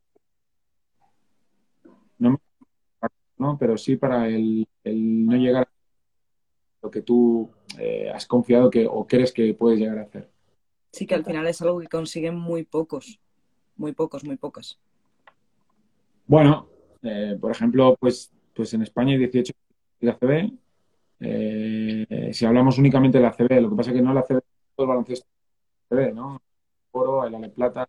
no, 2.19 2.41
¿no? 3.37 3.57
pero 3.57 3.77
sí 3.77 3.95
para 3.95 4.27
el, 4.27 4.67
el 4.83 5.25
no 5.25 5.37
llegar 5.37 5.63
a 5.63 5.69
lo 6.81 6.91
que 6.91 7.01
tú 7.01 7.49
eh, 7.79 8.09
has 8.13 8.25
confiado 8.25 8.69
que 8.69 8.85
o 8.85 9.07
crees 9.07 9.31
que 9.31 9.53
puedes 9.53 9.79
llegar 9.79 9.99
a 9.99 10.03
hacer. 10.03 10.29
Sí, 10.91 11.05
que 11.05 11.15
al 11.15 11.23
final 11.23 11.47
es 11.47 11.61
algo 11.61 11.79
que 11.79 11.87
consiguen 11.87 12.35
muy 12.35 12.63
pocos, 12.63 13.19
muy 13.77 13.93
pocos, 13.93 14.23
muy 14.25 14.35
pocas. 14.35 14.79
Bueno, 16.25 16.67
eh, 17.01 17.37
por 17.39 17.51
ejemplo, 17.51 17.95
pues, 17.99 18.31
pues 18.53 18.73
en 18.73 18.81
España 18.81 19.13
hay 19.13 19.19
18 19.19 19.53
de 20.01 20.09
ACB. 20.09 20.51
Eh, 21.19 22.29
si 22.33 22.45
hablamos 22.45 22.77
únicamente 22.77 23.19
de 23.19 23.23
la 23.23 23.29
ACB, 23.29 23.61
lo 23.61 23.69
que 23.69 23.75
pasa 23.75 23.91
es 23.91 23.95
que 23.95 24.01
no 24.01 24.13
la 24.13 24.21
ACB, 24.21 24.41
todo 24.75 24.85
el 24.85 24.87
baloncesto 24.87 25.27
ACB, 25.89 26.13
¿no? 26.13 26.41
Oro, 26.97 27.25
el 27.25 27.35
Ale 27.35 27.49
Plata, 27.49 27.87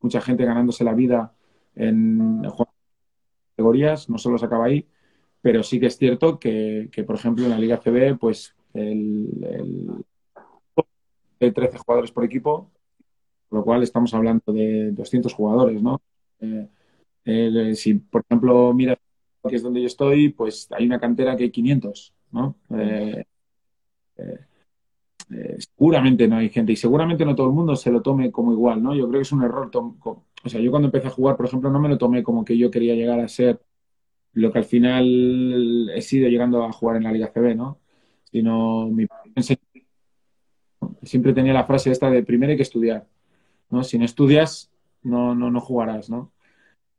mucha 0.00 0.20
gente 0.20 0.44
ganándose 0.44 0.84
la 0.84 0.94
vida 0.94 1.34
en 1.74 2.42
categorías, 3.50 4.08
no 4.08 4.18
solo 4.18 4.38
se 4.38 4.46
acaba 4.46 4.66
ahí, 4.66 4.88
pero 5.40 5.62
sí 5.62 5.80
que 5.80 5.86
es 5.86 5.96
cierto 5.96 6.38
que, 6.38 6.88
por 7.06 7.16
ejemplo, 7.16 7.44
en 7.44 7.50
la 7.50 7.58
Liga 7.58 7.78
CB, 7.78 8.18
pues 8.18 8.54
el, 8.74 10.04
hay 11.40 11.52
13 11.52 11.78
jugadores 11.78 12.12
por 12.12 12.24
equipo, 12.24 12.70
con 13.48 13.58
lo 13.58 13.64
cual 13.64 13.82
estamos 13.82 14.14
hablando 14.14 14.52
de 14.52 14.92
200 14.92 15.32
jugadores, 15.32 15.82
¿no? 15.82 16.00
Eh, 17.24 17.74
si, 17.74 17.94
por 17.94 18.24
ejemplo, 18.28 18.72
miras 18.72 18.98
que 19.48 19.56
es 19.56 19.62
donde 19.62 19.80
yo 19.80 19.86
estoy, 19.86 20.28
pues 20.28 20.68
hay 20.70 20.86
una 20.86 21.00
cantera 21.00 21.36
que 21.36 21.44
hay 21.44 21.50
500, 21.50 22.14
¿no? 22.30 22.56
Eh, 22.70 23.24
eh, 25.32 25.56
seguramente 25.58 26.28
no 26.28 26.36
hay 26.36 26.50
gente 26.50 26.72
y 26.72 26.76
seguramente 26.76 27.24
no 27.24 27.34
todo 27.34 27.46
el 27.46 27.52
mundo 27.52 27.74
se 27.76 27.90
lo 27.90 28.02
tome 28.02 28.30
como 28.30 28.52
igual, 28.52 28.82
¿no? 28.82 28.94
Yo 28.94 29.08
creo 29.08 29.20
que 29.20 29.22
es 29.22 29.32
un 29.32 29.42
error. 29.42 29.70
O 29.74 30.48
sea, 30.48 30.60
yo 30.60 30.70
cuando 30.70 30.88
empecé 30.88 31.08
a 31.08 31.10
jugar, 31.10 31.36
por 31.36 31.46
ejemplo, 31.46 31.70
no 31.70 31.80
me 31.80 31.88
lo 31.88 31.98
tomé 31.98 32.22
como 32.22 32.44
que 32.44 32.58
yo 32.58 32.70
quería 32.70 32.94
llegar 32.94 33.20
a 33.20 33.28
ser 33.28 33.60
lo 34.34 34.52
que 34.52 34.58
al 34.58 34.64
final 34.64 35.90
he 35.94 36.02
sido 36.02 36.28
llegando 36.28 36.64
a 36.64 36.72
jugar 36.72 36.96
en 36.96 37.04
la 37.04 37.12
Liga 37.12 37.32
CB, 37.32 37.54
¿no? 37.56 37.78
Sino 38.30 38.88
mi 38.88 39.06
siempre 41.02 41.32
tenía 41.32 41.52
la 41.52 41.64
frase 41.64 41.90
esta 41.90 42.10
de 42.10 42.22
primero 42.22 42.50
hay 42.50 42.56
que 42.56 42.62
estudiar, 42.62 43.06
¿no? 43.70 43.84
Si 43.84 43.98
no 43.98 44.04
estudias, 44.04 44.70
no, 45.02 45.34
no, 45.34 45.50
no 45.50 45.60
jugarás, 45.60 46.10
¿no? 46.10 46.32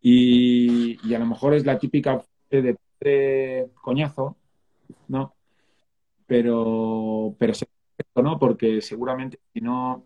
Y, 0.01 1.13
a 1.13 1.19
lo 1.19 1.25
mejor 1.25 1.53
es 1.53 1.65
la 1.65 1.79
típica 1.79 2.21
de, 2.49 2.77
de 2.99 3.69
coñazo, 3.81 4.37
¿no? 5.07 5.33
Pero, 6.27 7.35
pero 7.37 7.53
¿no? 8.21 8.37
Porque 8.37 8.81
seguramente 8.81 9.39
si 9.53 9.61
no 9.61 10.05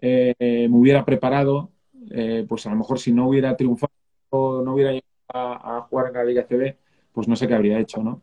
eh, 0.00 0.34
me 0.68 0.76
hubiera 0.76 1.04
preparado, 1.04 1.70
eh, 2.10 2.44
pues 2.48 2.66
a 2.66 2.70
lo 2.70 2.76
mejor 2.76 2.98
si 2.98 3.12
no 3.12 3.28
hubiera 3.28 3.56
triunfado, 3.56 3.92
no 4.30 4.74
hubiera 4.74 4.92
llegado 4.92 5.04
a, 5.28 5.80
jugar 5.88 6.08
en 6.08 6.12
la 6.14 6.24
Liga 6.24 6.46
CB, 6.46 6.76
pues 7.12 7.28
no 7.28 7.36
sé 7.36 7.46
qué 7.46 7.54
habría 7.54 7.78
hecho, 7.78 8.02
¿no? 8.02 8.22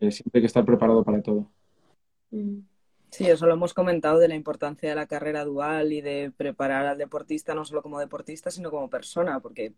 Eh, 0.00 0.10
siempre 0.10 0.38
hay 0.38 0.42
que 0.42 0.46
estar 0.46 0.64
preparado 0.64 1.04
para 1.04 1.22
todo. 1.22 1.50
Mm. 2.30 2.60
Sí, 3.10 3.26
eso 3.26 3.46
lo 3.46 3.54
hemos 3.54 3.72
comentado 3.72 4.18
de 4.18 4.28
la 4.28 4.34
importancia 4.34 4.90
de 4.90 4.94
la 4.94 5.06
carrera 5.06 5.44
dual 5.44 5.92
y 5.92 6.02
de 6.02 6.30
preparar 6.36 6.84
al 6.86 6.98
deportista 6.98 7.54
no 7.54 7.64
solo 7.64 7.82
como 7.82 7.98
deportista, 7.98 8.50
sino 8.50 8.70
como 8.70 8.90
persona, 8.90 9.40
porque 9.40 9.72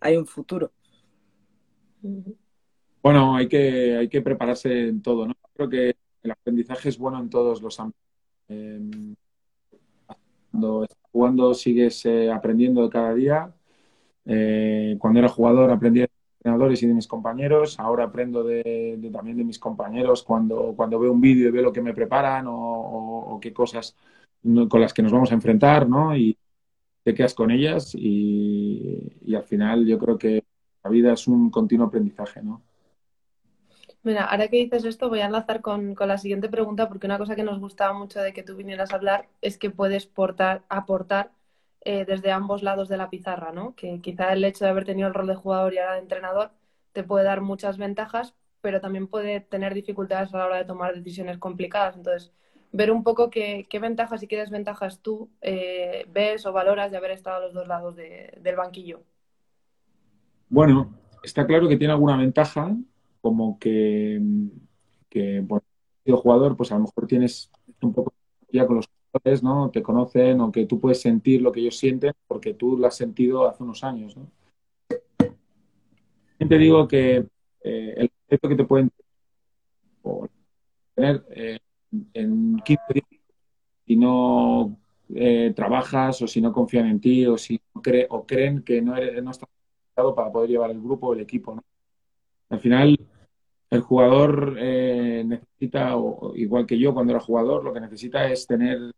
hay 0.00 0.16
un 0.16 0.26
futuro. 0.26 0.72
Bueno, 3.02 3.36
hay 3.36 3.48
que, 3.48 3.98
hay 3.98 4.08
que 4.08 4.22
prepararse 4.22 4.88
en 4.88 5.02
todo, 5.02 5.26
¿no? 5.26 5.34
Creo 5.52 5.68
que 5.68 5.96
el 6.22 6.30
aprendizaje 6.30 6.88
es 6.88 6.96
bueno 6.96 7.20
en 7.20 7.28
todos 7.28 7.60
los 7.60 7.78
ámbitos. 7.78 8.09
Em, 8.50 9.14
cuando 10.50 10.82
estás 10.84 10.98
jugando 11.12 11.54
sigues 11.54 12.04
eh, 12.06 12.30
aprendiendo 12.30 12.90
cada 12.90 13.14
día 13.14 13.54
eh, 14.26 14.96
cuando 14.98 15.18
era 15.18 15.28
jugador 15.28 15.70
aprendí 15.70 16.00
de 16.00 16.06
mis 16.06 16.36
entrenadores 16.38 16.82
y 16.82 16.86
de 16.86 16.94
mis 16.94 17.06
compañeros, 17.06 17.78
ahora 17.80 18.04
aprendo 18.04 18.44
de, 18.44 19.10
también 19.12 19.36
de 19.36 19.44
mis 19.44 19.58
compañeros 19.58 20.22
cuando, 20.22 20.74
cuando 20.76 20.98
veo 20.98 21.12
un 21.12 21.20
vídeo 21.20 21.48
y 21.48 21.50
veo 21.50 21.62
lo 21.62 21.72
que 21.72 21.82
me 21.82 21.94
preparan 21.94 22.46
o, 22.48 23.38
qué 23.40 23.52
cosas 23.52 23.96
con 24.68 24.80
las 24.80 24.94
que 24.94 25.02
nos 25.02 25.12
vamos 25.12 25.30
a 25.32 25.34
enfrentar, 25.34 25.88
¿no? 25.88 26.16
Y 26.16 26.36
te 27.02 27.14
quedas 27.14 27.34
con 27.34 27.50
ellas 27.50 27.94
y, 27.94 29.34
al 29.34 29.44
final 29.44 29.86
yo 29.86 29.98
creo 29.98 30.18
que 30.18 30.44
la 30.84 30.90
vida 30.90 31.12
es 31.12 31.26
un 31.26 31.50
continuo 31.50 31.86
aprendizaje, 31.86 32.42
¿no? 32.42 32.62
Mira, 34.02 34.24
ahora 34.24 34.48
que 34.48 34.56
dices 34.56 34.84
esto, 34.84 35.08
voy 35.10 35.20
a 35.20 35.26
enlazar 35.26 35.60
con, 35.60 35.94
con, 35.94 36.08
la 36.08 36.16
siguiente 36.16 36.48
pregunta, 36.48 36.88
porque 36.88 37.06
una 37.06 37.18
cosa 37.18 37.36
que 37.36 37.42
nos 37.42 37.60
gustaba 37.60 37.92
mucho 37.92 38.20
de 38.20 38.32
que 38.32 38.42
tú 38.42 38.56
vinieras 38.56 38.92
a 38.92 38.96
hablar 38.96 39.28
es 39.42 39.58
que 39.58 39.70
puedes 39.70 40.06
portar, 40.06 40.62
aportar 40.70 41.32
eh, 41.82 42.04
desde 42.06 42.30
ambos 42.30 42.62
lados 42.62 42.88
de 42.88 42.98
la 42.98 43.10
pizarra, 43.10 43.52
¿no? 43.52 43.74
Que 43.74 44.00
quizá 44.00 44.32
el 44.32 44.44
hecho 44.44 44.64
de 44.64 44.70
haber 44.70 44.84
tenido 44.84 45.08
el 45.08 45.14
rol 45.14 45.26
de 45.26 45.34
jugador 45.34 45.72
y 45.72 45.78
ahora 45.78 45.94
de 45.94 46.00
entrenador 46.00 46.50
te 46.92 47.04
puede 47.04 47.24
dar 47.24 47.40
muchas 47.40 47.78
ventajas, 47.78 48.34
pero 48.60 48.80
también 48.80 49.06
puede 49.06 49.40
tener 49.40 49.74
dificultades 49.74 50.34
a 50.34 50.38
la 50.38 50.46
hora 50.46 50.56
de 50.56 50.64
tomar 50.64 50.94
decisiones 50.94 51.38
complicadas. 51.38 51.96
Entonces, 51.96 52.32
ver 52.72 52.90
un 52.90 53.02
poco 53.02 53.30
qué, 53.30 53.66
ventajas 53.80 54.22
y 54.22 54.26
qué 54.26 54.36
desventajas 54.36 55.00
tú 55.00 55.30
eh, 55.40 56.06
ves 56.12 56.44
o 56.46 56.52
valoras 56.52 56.90
de 56.90 56.98
haber 56.98 57.12
estado 57.12 57.36
a 57.36 57.40
los 57.40 57.54
dos 57.54 57.66
lados 57.66 57.96
del 57.96 58.56
banquillo. 58.56 59.02
Bueno, 60.50 60.92
está 61.22 61.46
claro 61.46 61.68
que 61.68 61.76
tiene 61.76 61.92
alguna 61.92 62.16
ventaja, 62.16 62.76
como 63.20 63.58
que, 63.58 64.20
que 65.08 65.40
bueno, 65.40 65.64
jugador, 66.16 66.56
pues 66.56 66.72
a 66.72 66.76
lo 66.76 66.82
mejor 66.82 67.06
tienes 67.06 67.50
un 67.82 67.92
poco 67.92 68.12
ya 68.52 68.66
con 68.66 68.76
los 68.76 68.88
¿no? 69.42 69.70
Te 69.70 69.82
conocen 69.82 70.40
o 70.40 70.52
que 70.52 70.66
tú 70.66 70.78
puedes 70.78 71.00
sentir 71.00 71.42
lo 71.42 71.50
que 71.50 71.60
ellos 71.60 71.76
sienten 71.76 72.12
porque 72.28 72.54
tú 72.54 72.76
lo 72.76 72.86
has 72.86 72.96
sentido 72.96 73.48
hace 73.48 73.62
unos 73.62 73.82
años, 73.82 74.16
¿no? 74.16 74.30
Te 76.38 76.58
digo 76.58 76.88
que 76.88 77.26
eh, 77.62 77.94
el 77.96 78.10
efecto 78.26 78.48
que 78.48 78.56
te 78.56 78.64
pueden 78.64 78.90
tener 80.94 81.24
eh, 81.30 81.58
en 82.14 82.56
15 82.64 82.82
días 82.94 83.06
si 83.86 83.96
no 83.96 84.76
eh, 85.14 85.52
trabajas 85.54 86.22
o 86.22 86.26
si 86.26 86.40
no 86.40 86.52
confían 86.52 86.86
en 86.86 87.00
ti 87.00 87.26
o 87.26 87.36
si 87.36 87.60
no 87.74 87.82
o 88.10 88.26
creen 88.26 88.62
que 88.62 88.80
no, 88.80 88.96
eres, 88.96 89.22
no 89.22 89.32
estás 89.32 89.48
preparado 89.88 90.14
para 90.14 90.32
poder 90.32 90.50
llevar 90.50 90.70
el 90.70 90.80
grupo 90.80 91.08
o 91.08 91.14
el 91.14 91.20
equipo, 91.20 91.54
¿no? 91.54 91.64
Al 92.50 92.60
final, 92.60 92.98
el 93.70 93.80
jugador 93.80 94.54
necesita, 94.54 95.96
o, 95.96 96.34
igual 96.36 96.66
que 96.66 96.78
yo 96.78 96.92
cuando 96.92 97.12
era 97.12 97.20
jugador, 97.20 97.64
lo 97.64 97.72
que 97.72 97.80
necesita 97.80 98.28
es 98.28 98.46
tener 98.46 98.92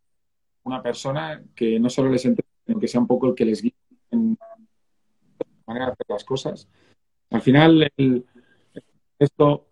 una 0.65 0.83
persona 0.83 1.43
que 1.55 1.79
no 1.79 1.89
solo 1.91 2.11
les 2.11 2.25
entienda, 2.25 2.51
sino 2.67 2.81
que 2.81 2.89
sea 2.89 3.01
un 3.01 3.07
poco 3.07 3.29
el 3.29 3.35
que 3.35 3.45
les 3.45 3.63
guíe 3.63 3.75
en 4.11 4.37
la 4.41 5.47
manera 5.67 5.87
de 5.87 5.93
hacer 5.93 6.07
las 6.09 6.25
cosas. 6.25 6.69
Al 7.31 7.43
final, 7.43 7.93
esto, 9.19 9.67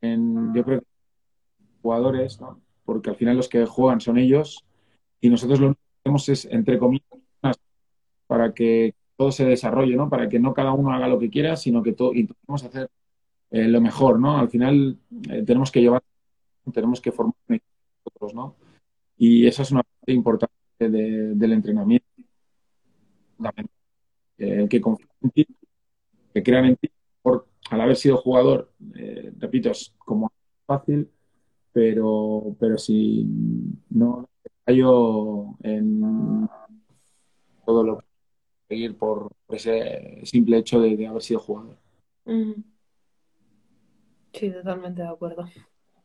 en, 0.00 0.54
yo 0.54 0.64
creo 0.64 0.80
que 0.80 0.86
jugadores, 1.82 2.40
¿no? 2.40 2.60
porque 2.86 3.10
al 3.10 3.16
final 3.16 3.36
los 3.36 3.48
que 3.48 3.66
juegan 3.66 4.00
son 4.00 4.16
ellos 4.16 4.64
y 5.20 5.28
nosotros 5.28 5.60
lo 5.60 5.74
que 5.74 5.80
hacemos 6.00 6.28
es, 6.28 6.44
entre 6.46 6.78
comillas, 6.78 7.06
para 8.26 8.54
que 8.54 8.94
todo 9.16 9.32
se 9.32 9.44
desarrolle, 9.44 9.96
¿no? 9.96 10.08
Para 10.08 10.28
que 10.28 10.38
no 10.38 10.54
cada 10.54 10.72
uno 10.72 10.92
haga 10.92 11.08
lo 11.08 11.18
que 11.18 11.30
quiera, 11.30 11.56
sino 11.56 11.82
que 11.82 11.92
todo, 11.92 12.14
intentemos 12.14 12.64
hacer 12.64 12.88
eh, 13.50 13.68
lo 13.68 13.80
mejor, 13.80 14.18
¿no? 14.20 14.38
Al 14.38 14.48
final 14.48 14.98
eh, 15.30 15.42
tenemos 15.44 15.70
que 15.70 15.80
llevar, 15.80 16.02
tenemos 16.72 17.00
que 17.00 17.12
formar 17.12 17.34
nosotros, 17.48 18.34
¿no? 18.34 18.56
Y 19.16 19.46
esa 19.46 19.62
es 19.62 19.70
una 19.70 19.82
parte 19.82 20.12
importante 20.12 20.54
del 20.78 21.52
entrenamiento. 21.52 22.06
Eh, 24.38 24.66
que 24.68 24.80
confíen 24.80 25.08
en 25.22 25.30
ti, 25.30 25.46
que 26.34 26.42
crean 26.42 26.66
en 26.66 26.76
ti, 26.76 26.90
por, 27.22 27.46
al 27.70 27.80
haber 27.80 27.96
sido 27.96 28.18
jugador, 28.18 28.70
eh, 28.94 29.32
repito, 29.38 29.70
es 29.70 29.94
como 29.98 30.30
fácil, 30.66 31.08
pero, 31.72 32.54
pero 32.60 32.76
si 32.76 33.26
no 33.90 34.28
yo 34.66 35.56
en 35.62 36.48
todo 37.64 37.82
lo 37.84 37.98
que 37.98 38.04
seguir 38.68 38.98
por 38.98 39.30
ese 39.48 40.20
simple 40.24 40.58
hecho 40.58 40.80
de, 40.80 41.06
haber 41.06 41.22
sido 41.22 41.40
jugador. 41.40 41.78
Sí, 44.36 44.50
totalmente 44.50 45.02
de 45.02 45.08
acuerdo. 45.08 45.48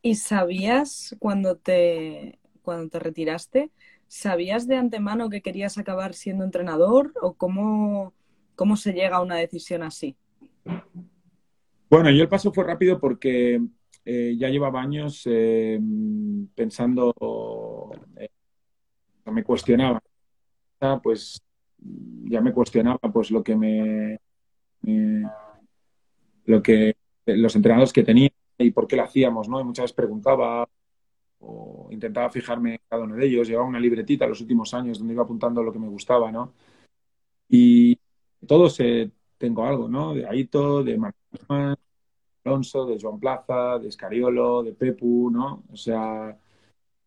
¿Y 0.00 0.14
sabías 0.14 1.14
cuando 1.18 1.56
te, 1.56 2.38
cuando 2.62 2.88
te 2.88 2.98
retiraste, 2.98 3.70
sabías 4.08 4.66
de 4.66 4.76
antemano 4.76 5.28
que 5.28 5.42
querías 5.42 5.76
acabar 5.76 6.14
siendo 6.14 6.44
entrenador 6.44 7.12
o 7.20 7.34
cómo, 7.34 8.14
cómo 8.56 8.76
se 8.76 8.94
llega 8.94 9.18
a 9.18 9.22
una 9.22 9.36
decisión 9.36 9.82
así? 9.82 10.16
Bueno, 11.90 12.10
yo 12.10 12.22
el 12.22 12.28
paso 12.28 12.52
fue 12.52 12.64
rápido 12.64 12.98
porque 12.98 13.60
eh, 14.04 14.34
ya 14.38 14.48
llevaba 14.48 14.80
años 14.80 15.22
eh, 15.26 15.78
pensando, 16.54 17.14
eh, 18.16 18.30
me 19.26 19.44
cuestionaba, 19.44 20.02
pues 21.02 21.42
ya 22.24 22.40
me 22.40 22.52
cuestionaba 22.52 22.98
pues 22.98 23.30
lo 23.30 23.44
que 23.44 23.56
me, 23.56 24.18
lo 26.46 26.62
que 26.62 26.96
los 27.26 27.54
entrenadores 27.56 27.92
que 27.92 28.02
tenía 28.02 28.30
y 28.58 28.70
por 28.70 28.86
qué 28.86 28.96
lo 28.96 29.04
hacíamos, 29.04 29.48
¿no? 29.48 29.60
Y 29.60 29.64
muchas 29.64 29.84
veces 29.84 29.96
preguntaba 29.96 30.68
o 31.40 31.88
intentaba 31.90 32.30
fijarme 32.30 32.74
en 32.74 32.80
cada 32.88 33.02
uno 33.02 33.16
de 33.16 33.26
ellos, 33.26 33.48
llevaba 33.48 33.68
una 33.68 33.80
libretita 33.80 34.26
los 34.26 34.40
últimos 34.40 34.72
años 34.74 34.98
donde 34.98 35.14
iba 35.14 35.24
apuntando 35.24 35.62
lo 35.62 35.72
que 35.72 35.78
me 35.78 35.88
gustaba, 35.88 36.30
¿no? 36.30 36.52
Y 37.48 37.98
todos 38.46 38.78
tengo 39.38 39.64
algo, 39.64 39.88
¿no? 39.88 40.14
De 40.14 40.26
Aito, 40.26 40.84
de 40.84 40.96
Marcos 40.96 41.76
Alonso, 42.44 42.86
de 42.86 42.98
Joan 43.00 43.18
Plaza, 43.20 43.78
de 43.78 43.88
Escariolo, 43.88 44.62
de 44.62 44.72
Pepu, 44.72 45.30
¿no? 45.30 45.64
O 45.72 45.76
sea, 45.76 46.36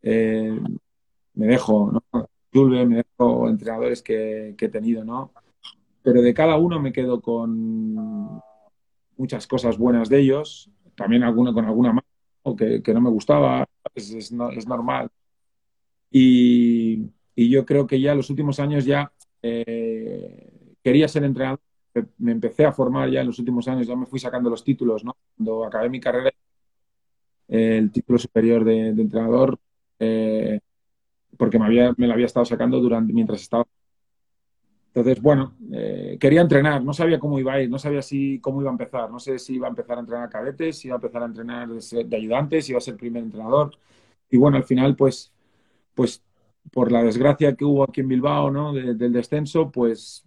eh, 0.02 0.60
me 1.34 1.48
dejo, 1.48 1.92
¿no? 1.92 2.30
Me 2.86 3.04
dejo 3.04 3.50
entrenadores 3.50 4.02
que, 4.02 4.56
he 4.58 4.70
tenido, 4.70 5.04
¿no? 5.04 5.32
Pero 6.02 6.22
de 6.22 6.34
cada 6.34 6.58
uno 6.58 6.80
me 6.80 6.94
quedo 6.94 7.22
con 7.22 8.42
muchas 9.18 9.48
cosas 9.48 9.78
buenas 9.78 10.10
de 10.10 10.20
ellos, 10.20 10.70
también 10.96 11.24
alguna 11.24 11.54
con 11.54 11.66
alguna 11.66 11.94
más 11.94 12.04
que, 12.58 12.94
no 12.94 13.02
me 13.02 13.10
gustaba, 13.10 13.68
es, 13.94 14.12
es, 14.12 14.32
normal. 14.32 15.10
Y, 16.12 17.10
y, 17.36 17.50
yo 17.50 17.66
creo 17.66 17.88
que 17.88 18.00
ya 18.00 18.14
los 18.14 18.30
últimos 18.30 18.60
años 18.60 18.86
ya 18.86 19.12
eh, 19.42 20.76
quería 20.84 21.08
ser 21.08 21.24
entrenador 21.24 21.60
me 22.18 22.32
empecé 22.32 22.66
a 22.66 22.74
formar 22.74 23.10
ya 23.10 23.22
en 23.22 23.28
los 23.28 23.40
últimos 23.40 23.68
años, 23.68 23.88
ya 23.88 23.96
me 23.96 24.06
fui 24.06 24.20
sacando 24.20 24.50
los 24.50 24.64
títulos, 24.64 25.04
¿no? 25.04 25.16
Cuando 25.36 25.66
acabé 25.66 25.90
mi 25.90 26.00
carrera, 26.00 26.32
el 27.48 27.92
título 27.92 28.18
superior 28.18 28.64
de, 28.64 28.90
entrenador, 28.90 29.58
eh, 30.00 30.60
porque 31.38 31.60
me, 31.60 31.66
había, 31.66 31.94
me 31.98 32.08
lo 32.08 32.14
había 32.14 32.26
estado 32.26 32.46
sacando 32.46 32.80
durante, 32.80 33.14
mientras 33.14 33.42
estaba. 33.42 33.66
Entonces, 34.96 35.22
bueno, 35.22 35.58
eh, 35.74 36.18
quería 36.18 36.40
entrenar, 36.40 36.82
no 36.82 36.94
sabía 36.94 37.20
cómo 37.20 37.38
iba 37.38 37.54
a 37.54 37.62
ir, 37.62 37.70
no 37.70 37.78
sabía 37.78 38.02
si, 38.02 38.40
cómo 38.40 38.62
iba 38.62 38.70
a 38.70 38.74
empezar, 38.74 39.12
no 39.12 39.20
sé 39.20 39.40
si 39.40 39.56
iba 39.56 39.68
a 39.68 39.70
empezar 39.70 39.98
a 39.98 40.00
entrenar 40.00 40.30
cadetes, 40.30 40.78
si 40.78 40.88
iba 40.88 40.96
a 40.96 41.00
empezar 41.00 41.22
a 41.24 41.25
entrenar 41.25 41.68
de, 41.68 42.16
ayudantes, 42.16 42.66
si 42.66 42.72
iba 42.72 42.78
a 42.78 42.82
ser 42.82 42.96
primer 42.96 43.24
entrenador. 43.24 43.72
Y 44.30 44.38
bueno, 44.38 44.56
al 44.56 44.64
final, 44.64 44.96
pues, 44.96 45.34
pues 45.94 46.24
por 46.72 46.94
la 46.94 47.04
desgracia 47.04 47.56
que 47.58 47.66
hubo 47.66 47.84
aquí 47.84 48.02
en 48.02 48.08
Bilbao, 48.08 48.50
¿no? 48.52 48.74
del 48.74 49.12
descenso, 49.12 49.70
pues 49.70 50.24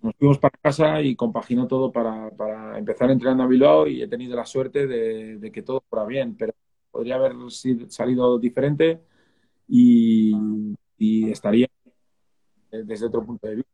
nos 0.00 0.14
fuimos 0.16 0.38
para 0.38 0.56
casa 0.56 1.02
y 1.02 1.16
compaginó 1.16 1.66
todo 1.66 1.90
para, 1.92 2.30
para, 2.30 2.78
empezar 2.78 3.10
entrenando 3.10 3.42
a 3.42 3.46
Bilbao 3.48 3.86
y 3.88 4.02
he 4.02 4.08
tenido 4.08 4.36
la 4.36 4.46
suerte 4.46 4.86
de, 4.86 5.50
que 5.52 5.62
todo 5.62 5.82
fuera 5.88 6.06
bien, 6.06 6.36
pero 6.36 6.54
podría 6.90 7.16
haber 7.16 7.32
salido 7.88 8.38
diferente 8.38 9.00
y, 9.68 10.32
estaría 10.98 11.68
desde 12.84 13.06
otro 13.06 13.24
punto 13.24 13.46
de 13.46 13.56
vista. 13.56 13.70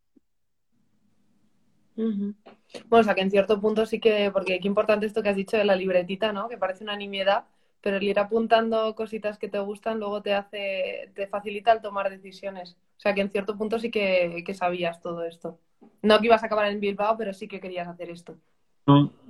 Bueno, 1.94 3.00
o 3.00 3.02
sea 3.02 3.14
que 3.14 3.20
en 3.20 3.30
cierto 3.30 3.60
punto 3.60 3.84
sí 3.86 4.00
que, 4.00 4.30
porque 4.32 4.60
qué 4.60 4.68
importante 4.68 5.06
esto 5.06 5.22
que 5.22 5.28
has 5.28 5.36
dicho 5.36 5.56
de 5.56 5.64
la 5.64 5.76
libretita, 5.76 6.32
¿no? 6.32 6.48
Que 6.48 6.56
parece 6.56 6.84
una 6.84 6.96
nimiedad, 6.96 7.44
pero 7.82 7.98
el 7.98 8.02
ir 8.02 8.18
apuntando 8.18 8.94
cositas 8.94 9.38
que 9.38 9.48
te 9.48 9.58
gustan 9.58 9.98
luego 9.98 10.22
te 10.22 10.34
hace, 10.34 11.10
te 11.14 11.26
facilita 11.26 11.72
el 11.72 11.82
tomar 11.82 12.08
decisiones. 12.10 12.76
O 12.96 13.00
sea 13.00 13.14
que 13.14 13.20
en 13.20 13.30
cierto 13.30 13.58
punto 13.58 13.78
sí 13.78 13.90
que 13.90 14.54
sabías 14.54 15.00
todo 15.00 15.24
esto. 15.24 15.58
No 16.02 16.18
que 16.18 16.26
ibas 16.26 16.42
a 16.42 16.46
acabar 16.46 16.68
en 16.68 16.80
Bilbao, 16.80 17.16
pero 17.16 17.32
sí 17.32 17.48
que 17.48 17.60
querías 17.60 17.88
hacer 17.88 18.10
esto. 18.10 18.36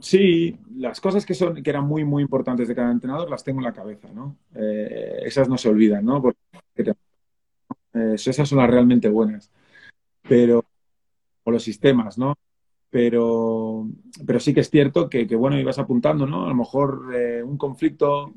sí, 0.01 0.57
las 0.77 1.01
cosas 1.01 1.27
que 1.27 1.35
son 1.35 1.62
que 1.62 1.70
eran 1.70 1.87
muy 1.87 2.05
muy 2.05 2.23
importantes 2.23 2.68
de 2.68 2.75
cada 2.75 2.90
entrenador 2.90 3.31
las 3.31 3.44
tengo 3.44 3.61
en 3.61 3.64
la 3.64 3.73
cabeza, 3.73 4.09
¿no? 4.12 4.37
Eh, 4.55 5.20
esas 5.25 5.49
no 5.49 5.59
se 5.59 5.68
olvidan, 5.68 6.05
¿no? 6.05 6.23
Porque 6.23 6.38
eh, 7.94 8.14
esas 8.14 8.49
son 8.49 8.59
las 8.59 8.70
realmente 8.70 9.09
buenas. 9.09 9.51
Pero 10.29 10.65
o 11.45 11.51
los 11.51 11.63
sistemas, 11.63 12.19
¿no? 12.19 12.37
Pero 12.91 13.87
pero 14.27 14.41
sí 14.41 14.53
que 14.55 14.61
es 14.61 14.71
cierto 14.71 15.09
que, 15.09 15.25
bueno 15.37 15.59
ibas 15.59 15.79
apuntando, 15.79 16.27
¿no? 16.27 16.45
A 16.45 16.49
lo 16.49 16.55
mejor 16.55 17.11
eh, 17.15 17.43
un 17.43 17.57
conflicto 17.57 18.33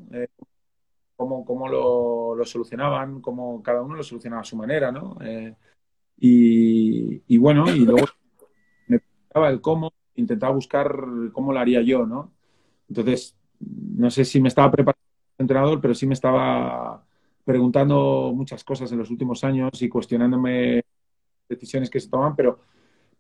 cómo, 1.16 1.46
cómo 1.46 1.68
lo, 1.68 2.36
lo, 2.36 2.46
solucionaban, 2.46 3.22
cómo 3.22 3.62
cada 3.64 3.82
uno 3.82 3.96
lo 3.96 4.04
solucionaba 4.04 4.42
a 4.42 4.46
su 4.46 4.58
manera, 4.58 4.92
¿no? 4.92 5.18
Y, 6.18 7.38
bueno, 7.38 7.70
y 7.74 7.80
luego 7.80 8.08
me 8.88 9.00
preguntaba 9.00 9.50
el 9.50 9.62
cómo, 9.62 9.94
intentaba 10.16 10.54
buscar 10.54 10.96
cómo 11.34 11.52
lo 11.52 11.60
haría 11.60 11.82
yo, 11.82 12.06
¿no? 12.06 12.32
Entonces, 12.88 13.36
no 13.60 14.10
sé 14.10 14.26
si 14.26 14.40
me 14.42 14.48
estaba 14.48 14.72
preparando 14.72 15.02
entrenador, 15.38 15.82
pero 15.82 15.94
sí 15.94 16.08
me 16.08 16.14
estaba 16.14 17.04
preguntando 17.44 18.32
muchas 18.34 18.64
cosas 18.64 18.92
en 18.92 19.00
los 19.00 19.10
últimos 19.10 19.44
años 19.44 19.82
y 19.82 19.90
cuestionándome 19.90 20.84
decisiones 21.48 21.90
que 21.90 22.00
se 22.00 22.10
toman, 22.10 22.36
pero, 22.36 22.60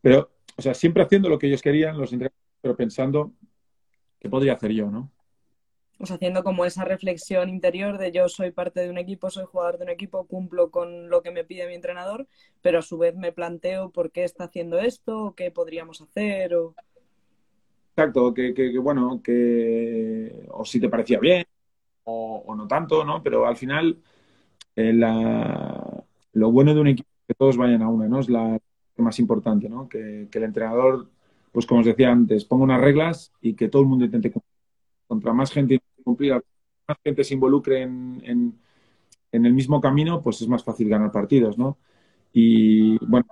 pero 0.02 0.32
o 0.58 0.62
sea, 0.62 0.74
siempre 0.74 1.04
haciendo 1.04 1.30
lo 1.30 1.40
que 1.40 1.48
ellos 1.48 1.62
querían, 1.62 1.98
los 1.98 2.14
pero 2.62 2.76
pensando 2.76 3.34
qué 4.20 4.30
podría 4.30 4.54
hacer 4.54 4.72
yo, 4.72 4.90
¿no? 4.90 5.12
pues 5.98 6.12
haciendo 6.12 6.44
como 6.44 6.66
esa 6.66 6.84
reflexión 6.84 7.50
interior 7.50 7.98
de 7.98 8.12
yo 8.12 8.28
soy 8.28 8.52
parte 8.52 8.82
de 8.82 8.90
un 8.90 8.98
equipo, 8.98 9.30
soy 9.30 9.46
jugador 9.46 9.78
de 9.78 9.86
un 9.86 9.90
equipo, 9.90 10.26
cumplo 10.28 10.70
con 10.70 11.10
lo 11.10 11.22
que 11.22 11.32
me 11.32 11.46
pide 11.46 11.68
mi 11.68 11.76
entrenador, 11.76 12.28
pero 12.62 12.80
a 12.80 12.82
su 12.82 12.98
vez 12.98 13.16
me 13.16 13.32
planteo 13.32 13.92
por 13.92 14.12
qué 14.12 14.24
está 14.24 14.46
haciendo 14.46 14.80
esto, 14.80 15.34
qué 15.38 15.52
podríamos 15.52 16.02
hacer. 16.02 16.56
O... 16.56 16.76
Exacto, 17.92 18.34
que, 18.34 18.54
que, 18.54 18.78
bueno, 18.78 19.22
que 19.24 20.46
o 20.50 20.66
si 20.66 20.80
te 20.80 20.90
parecía 20.90 21.20
bien 21.20 21.46
o, 22.04 22.54
no 22.56 22.68
tanto, 22.68 23.06
¿no? 23.06 23.24
Pero 23.24 23.48
al 23.48 23.56
final 23.56 23.98
eh, 24.76 24.94
la, 24.94 26.04
lo 26.34 26.52
bueno 26.52 26.74
de 26.74 26.82
un 26.82 26.88
equipo 26.88 27.10
que 27.28 27.34
todos 27.34 27.58
vayan 27.58 27.82
a 27.82 27.90
una, 27.90 28.08
¿no? 28.08 28.20
Es 28.20 28.30
la 28.30 28.60
más 28.98 29.20
importante, 29.20 29.70
¿no? 29.70 29.90
Que, 29.90 30.30
el 30.32 30.44
entrenador, 30.44 31.10
pues 31.52 31.66
como 31.66 31.82
os 31.82 31.86
decía 31.86 32.12
antes, 32.12 32.46
ponga 32.46 32.64
unas 32.64 32.82
reglas 32.82 33.34
y 33.42 33.56
que 33.56 33.68
todo 33.70 33.82
el 33.82 33.88
mundo 33.88 34.06
intente 34.06 34.32
cumplir 34.32 34.56
contra 35.08 35.34
más 35.34 35.52
gente 35.52 35.82
cumplir, 36.04 36.34
más 36.88 36.98
gente 37.04 37.24
se 37.24 37.34
involucre 37.34 37.82
en, 37.82 38.22
en, 39.32 39.46
el 39.46 39.54
mismo 39.54 39.82
camino, 39.82 40.22
pues 40.22 40.42
es 40.42 40.48
más 40.48 40.64
fácil 40.64 40.88
ganar 40.88 41.12
partidos, 41.12 41.58
¿no? 41.58 41.78
Y 42.32 42.98
bueno, 43.06 43.26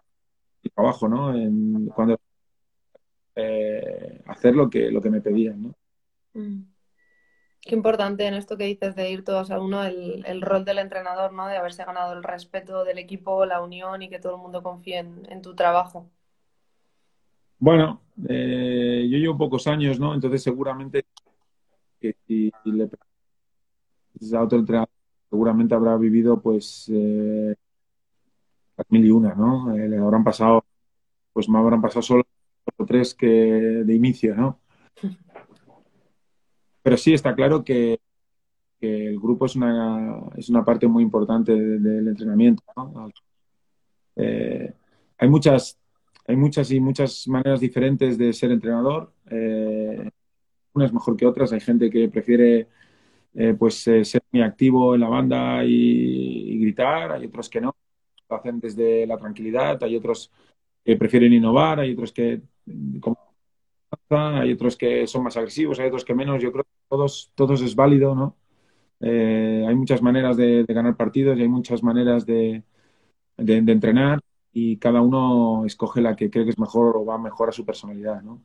trabajo, 0.75 1.08
¿no? 1.08 1.34
En, 1.34 1.88
cuando 1.88 2.19
eh, 3.36 4.21
hacer 4.25 4.56
lo 4.56 4.69
que, 4.69 4.91
lo 4.91 5.01
que 5.01 5.10
me 5.10 5.21
pedían, 5.21 5.63
¿no? 5.63 5.75
Mm. 6.34 6.72
Qué 7.65 7.76
importante 7.76 8.26
en 8.26 8.34
esto 8.34 8.58
que 8.58 8.65
dices 8.65 8.95
de 8.95 9.10
ir 9.10 9.23
todos 9.23 9.49
a 9.49 9.60
uno, 9.60 9.84
el, 9.84 10.23
el, 10.26 10.41
rol 10.41 10.65
del 10.65 10.80
entrenador, 10.80 11.32
¿no? 11.32 11.47
De 11.47 11.56
haberse 11.56 11.86
ganado 11.86 12.12
el 12.12 12.23
respeto 12.23 12.84
del 12.84 12.97
equipo, 12.97 13.45
la 13.45 13.62
unión 13.62 14.02
y 14.02 14.10
que 14.10 14.19
todo 14.19 14.36
el 14.36 14.41
mundo 14.41 14.62
confíe 14.62 14.97
en, 14.97 15.26
en 15.30 15.41
tu 15.41 15.56
trabajo. 15.56 16.10
Bueno, 17.60 18.02
eh, 18.28 19.08
yo 19.10 19.17
llevo 19.17 19.38
pocos 19.38 19.67
años, 19.67 19.97
¿no? 19.97 20.13
Entonces 20.13 20.43
seguramente 20.43 21.06
que 22.02 22.13
si 22.28 22.52
le 22.65 22.89
a 24.36 24.41
otro 24.41 24.60
entrenador, 24.60 24.89
seguramente 25.30 25.73
habrá 25.73 25.95
vivido 25.95 26.41
pues 26.41 26.91
eh, 26.93 27.56
mil 28.89 29.06
y 29.06 29.12
una, 29.12 29.34
¿no? 29.34 29.73
Eh, 29.73 29.88
le 29.88 29.97
habrán 29.97 30.26
pasado, 30.26 30.65
pues 31.32 31.47
me 31.47 31.58
habrán 31.58 31.82
pasado 31.82 32.02
solo 32.02 32.23
tres 32.86 33.15
que 33.15 33.28
de 33.28 33.93
inicio, 33.93 34.36
¿no? 34.36 34.60
Pero 36.84 36.98
sí 36.98 37.13
está 37.13 37.34
claro 37.36 37.63
que, 37.63 38.00
el 38.82 39.17
grupo 39.17 39.46
es 39.46 39.56
una, 39.56 40.19
es 40.36 40.50
una 40.50 40.65
parte 40.65 40.88
muy 40.88 41.04
importante 41.04 41.54
del 41.56 42.06
entrenamiento, 42.06 42.63
¿no? 42.76 43.10
Eh, 44.17 44.74
hay 45.17 45.30
muchas 45.30 45.80
hay 46.26 46.36
muchas 46.36 46.72
y 46.72 46.80
muchas 46.80 47.28
maneras 47.28 47.60
diferentes 47.60 48.17
de 48.17 48.32
ser 48.34 48.52
entrenador. 48.52 49.13
Eh, 49.30 50.10
unas 50.74 50.93
mejor 50.93 51.17
que 51.17 51.26
otras. 51.26 51.52
Hay 51.54 51.60
gente 51.60 51.89
que 51.89 52.10
prefiere 52.10 52.67
eh, 53.34 53.56
pues 53.58 53.88
eh, 53.88 54.06
ser 54.06 54.24
muy 54.32 54.41
activo 54.41 54.96
en 54.96 55.02
la 55.02 55.10
banda 55.10 55.63
y, 55.65 56.60
gritar, 56.60 57.13
hay 57.13 57.26
otros 57.26 57.50
que 57.50 57.62
no, 57.62 57.76
lo 58.30 58.36
hacen 58.36 58.60
desde 58.60 59.06
la 59.08 59.17
tranquilidad, 59.17 59.84
hay 59.84 59.96
otros 59.96 60.32
que 60.86 60.96
prefieren 60.98 61.34
innovar, 61.34 61.80
hay 61.80 61.93
otros 61.93 62.12
que 62.13 62.41
hay 64.10 64.54
otros 64.54 64.78
que 64.78 65.08
son 65.08 65.24
más 65.24 65.36
agresivos, 65.38 65.80
hay 65.80 65.88
otros 65.88 66.06
que 66.06 66.13
menos. 66.15 66.41
Yo 66.41 66.52
creo 66.52 66.65
todos, 66.93 67.32
todos 67.34 67.60
es 67.63 67.75
válido, 67.75 68.13
¿no? 68.13 68.38
Eh, 68.99 69.65
hay 69.67 69.73
muchas 69.73 70.03
maneras 70.03 70.38
de, 70.38 70.63
ganar 70.67 70.95
partidos 70.95 71.36
y 71.36 71.41
hay 71.41 71.47
muchas 71.47 71.82
maneras 71.82 72.23
de, 72.27 72.62
de, 73.36 73.62
de, 73.63 73.71
entrenar 73.71 74.19
y 74.51 74.77
cada 74.77 75.01
uno 75.01 75.65
escoge 75.65 76.01
la 76.01 76.15
que 76.15 76.29
cree 76.29 76.43
que 76.43 76.51
es 76.51 76.60
mejor 76.60 76.95
o 76.95 77.03
va 77.03 77.17
mejor 77.17 77.49
a 77.49 77.51
su 77.51 77.65
personalidad, 77.65 78.21
¿no? 78.21 78.43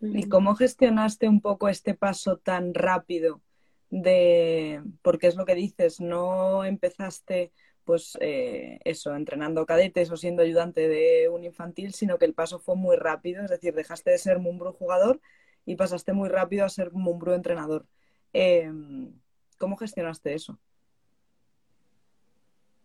¿Y 0.00 0.26
cómo 0.30 0.54
gestionaste 0.54 1.28
un 1.28 1.42
poco 1.42 1.68
este 1.68 1.92
paso 1.92 2.38
tan 2.38 2.72
rápido 2.72 3.42
de, 3.90 4.82
porque 5.02 5.26
es 5.26 5.36
lo 5.36 5.44
que 5.44 5.54
dices, 5.54 6.00
no 6.00 6.64
empezaste 6.64 7.52
pues 7.84 8.16
eh, 8.22 8.80
eso, 8.84 9.14
entrenando 9.14 9.66
cadetes 9.66 10.10
o 10.10 10.16
siendo 10.16 10.42
ayudante 10.42 10.88
de 10.88 11.28
un 11.28 11.44
infantil, 11.44 11.92
sino 11.92 12.16
que 12.16 12.24
el 12.24 12.32
paso 12.32 12.58
fue 12.58 12.74
muy 12.74 12.96
rápido, 12.96 13.44
es 13.44 13.50
decir, 13.50 13.74
dejaste 13.74 14.12
de 14.12 14.18
ser 14.18 14.38
Mumbru 14.38 14.72
jugador 14.72 15.20
y 15.68 15.76
pasaste 15.76 16.14
muy 16.14 16.30
rápido 16.30 16.64
a 16.64 16.70
ser 16.70 16.92
Mumbru 16.92 17.34
entrenador. 17.34 17.86
Em, 18.32 19.12
¿Cómo 19.58 19.76
gestionaste 19.76 20.32
eso? 20.32 20.58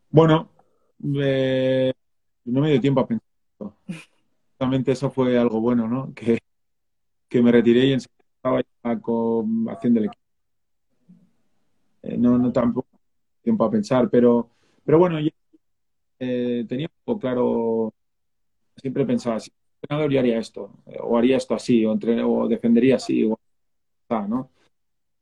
Bueno, 0.09 0.49
eh, 1.15 1.93
no 2.43 2.59
me 2.59 2.71
dio 2.71 2.81
tiempo 2.81 2.99
a 2.99 3.07
pensar. 3.07 3.25
Realmente 4.59 4.91
eso 4.91 5.09
fue 5.09 5.37
algo 5.37 5.61
bueno, 5.61 5.87
¿no? 5.87 6.13
Que, 6.13 6.39
que 7.29 7.41
me 7.41 7.53
retiré 7.53 7.85
y 7.85 7.93
estaba 7.93 8.59
ya 8.61 9.01
haciendo 9.71 10.01
el 10.01 10.07
equipo. 10.07 10.23
Eh, 12.01 12.17
no, 12.17 12.37
no 12.37 12.51
tampoco 12.51 12.89
tiempo 13.41 13.63
a 13.63 13.71
pensar, 13.71 14.09
pero, 14.09 14.49
pero 14.83 14.99
bueno, 14.99 15.21
yo, 15.21 15.29
eh, 16.19 16.65
tenía 16.67 16.87
un 16.87 17.03
poco 17.05 17.19
claro, 17.21 17.93
siempre 18.75 19.05
pensaba, 19.05 19.39
si 19.39 19.51
entrenador 19.83 20.11
yo 20.11 20.19
haría 20.19 20.39
esto, 20.39 20.71
o 21.01 21.17
haría 21.17 21.37
esto 21.37 21.55
así, 21.55 21.85
o, 21.85 21.93
o 21.93 22.47
defendería 22.47 22.95
así, 22.95 23.25
o, 23.25 23.37
¿no? 24.27 24.51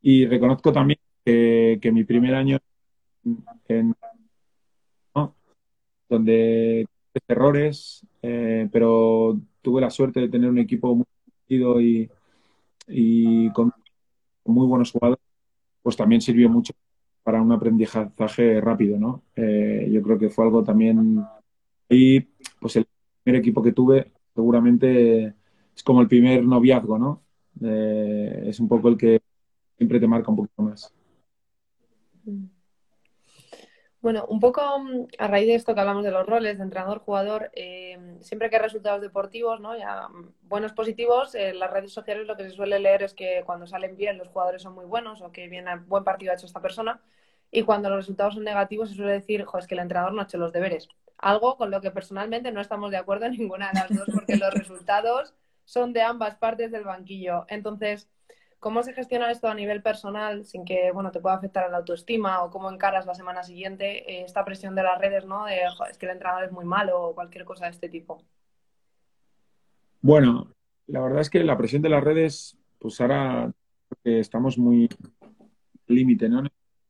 Y 0.02 0.26
reconozco 0.26 0.72
también 0.72 1.00
que, 1.26 1.80
que 1.82 1.92
mi 1.92 2.04
primer 2.04 2.36
año 2.36 2.60
en, 3.68 3.96
¿no? 5.16 5.36
donde 6.10 6.88
errores, 7.28 8.06
eh, 8.22 8.70
pero 8.72 9.40
tuve 9.62 9.82
la 9.82 9.90
suerte 9.90 10.22
de 10.22 10.30
tener 10.30 10.50
un 10.50 10.60
equipo 10.60 10.96
muy 10.96 11.06
y, 11.48 12.10
y 12.88 13.52
con, 13.52 13.74
muy 14.46 14.68
buenos 14.68 14.92
jugadores, 14.92 15.24
pues 15.82 15.96
también 15.98 16.22
sirvió 16.22 16.50
mucho 16.50 16.74
para 17.24 17.42
un 17.42 17.52
aprendizaje 17.52 18.62
rápido, 18.62 18.98
¿no? 18.98 19.24
Eh, 19.36 19.90
yo 19.92 20.02
creo 20.02 20.18
que 20.18 20.30
fue 20.30 20.46
algo 20.46 20.64
también 20.64 21.24
y 21.90 22.22
pues 22.60 22.78
el 22.78 22.88
primer 23.24 23.42
equipo 23.42 23.62
que 23.62 23.74
tuve 23.74 24.12
seguramente 24.34 25.36
es 25.76 25.84
como 25.84 26.02
el 26.02 26.08
primer 26.08 26.44
noviazgo, 26.44 26.98
¿no? 26.98 27.24
Eh, 27.62 28.44
es 28.48 28.60
un 28.60 28.68
poco 28.68 28.90
el 28.90 28.98
que 28.98 29.22
siempre 29.78 30.00
te 30.00 30.08
marca 30.08 30.30
un 30.30 30.38
poquito 30.38 30.62
más. 30.64 30.94
Bueno, 34.02 34.26
un 34.30 34.40
poco 34.40 34.62
mm, 34.80 35.08
a 35.20 35.28
raíz 35.28 35.48
de 35.48 35.56
esto 35.56 35.76
que 35.76 35.82
hablamos 35.82 36.04
de 36.04 36.12
los 36.12 36.26
roles 36.26 36.58
de 36.58 36.64
entrenador-jugador, 36.64 37.52
eh, 37.54 38.18
siempre 38.22 38.50
que 38.50 38.56
hay 38.56 38.64
resultados 38.64 39.02
deportivos, 39.02 39.60
¿no? 39.60 39.78
Ya, 39.78 40.08
mm, 40.08 40.34
buenos 40.50 40.74
positivos, 40.74 41.36
en 41.36 41.60
las 41.60 41.72
redes 41.72 41.94
sociales 41.94 42.26
lo 42.28 42.36
que 42.36 42.44
se 42.44 42.50
suele 42.52 42.80
leer 42.80 43.04
es 43.04 43.14
que 43.14 43.44
cuando 43.46 43.68
salen 43.68 43.96
bien 43.96 44.18
los 44.18 44.30
jugadores 44.30 44.64
son 44.64 44.74
muy 44.74 44.86
buenos 44.86 45.22
o 45.22 45.32
que 45.32 45.48
bien 45.48 45.66
buen 45.88 46.04
partido 46.04 46.32
ha 46.32 46.36
hecho 46.36 46.48
esta 46.48 46.62
persona. 46.62 47.02
Y 47.52 47.64
cuando 47.64 47.90
los 47.90 48.00
resultados 48.00 48.36
son 48.36 48.44
negativos 48.44 48.90
se 48.90 48.96
suele 48.96 49.14
decir, 49.14 49.44
jo, 49.46 49.58
es 49.60 49.68
que 49.68 49.76
el 49.76 49.82
entrenador 49.82 50.14
no 50.14 50.22
ha 50.22 50.24
hecho 50.24 50.38
los 50.38 50.52
deberes. 50.54 50.88
Algo 51.22 51.58
con 51.58 51.72
lo 51.72 51.82
que 51.82 51.92
personalmente 51.92 52.52
no 52.52 52.62
estamos 52.62 52.92
de 52.92 52.98
acuerdo 52.98 53.26
en 53.26 53.32
ninguna 53.38 53.72
de 53.72 53.80
las 53.80 53.90
dos, 53.90 54.08
porque 54.14 54.38
los 54.38 54.54
resultados 54.54 55.34
son 55.66 55.94
de 55.94 56.02
ambas 56.02 56.36
partes 56.36 56.72
del 56.72 56.84
banquillo. 56.84 57.46
Entonces, 57.48 58.10
¿Cómo 58.62 58.84
se 58.84 58.94
gestiona 58.94 59.32
esto 59.32 59.48
a 59.48 59.56
nivel 59.56 59.82
personal 59.82 60.46
sin 60.46 60.66
que 60.66 60.92
bueno, 60.94 61.10
te 61.10 61.20
pueda 61.20 61.34
afectar 61.34 61.64
a 61.64 61.70
la 61.70 61.78
autoestima 61.78 62.44
o 62.44 62.52
cómo 62.52 62.70
encaras 62.70 63.08
la 63.08 63.16
semana 63.16 63.42
siguiente 63.42 64.08
eh, 64.08 64.24
esta 64.24 64.46
presión 64.46 64.76
de 64.76 64.84
las 64.84 65.02
redes, 65.02 65.26
¿no? 65.26 65.46
De 65.46 65.62
es 65.90 65.98
que 65.98 66.06
el 66.06 66.12
entrenador 66.12 66.44
es 66.44 66.52
muy 66.52 66.64
malo 66.64 67.02
o 67.02 67.16
cualquier 67.16 67.44
cosa 67.44 67.66
de 67.66 67.72
este 67.72 67.90
tipo. 67.90 68.22
Bueno, 70.00 70.54
la 70.86 71.02
verdad 71.02 71.22
es 71.22 71.32
que 71.32 71.44
la 71.44 71.58
presión 71.58 71.82
de 71.82 71.90
las 71.90 72.04
redes, 72.04 72.56
pues 72.78 73.02
ahora 73.02 73.52
estamos 74.04 74.60
muy 74.60 74.88
límite, 75.88 76.30
¿no? 76.30 76.44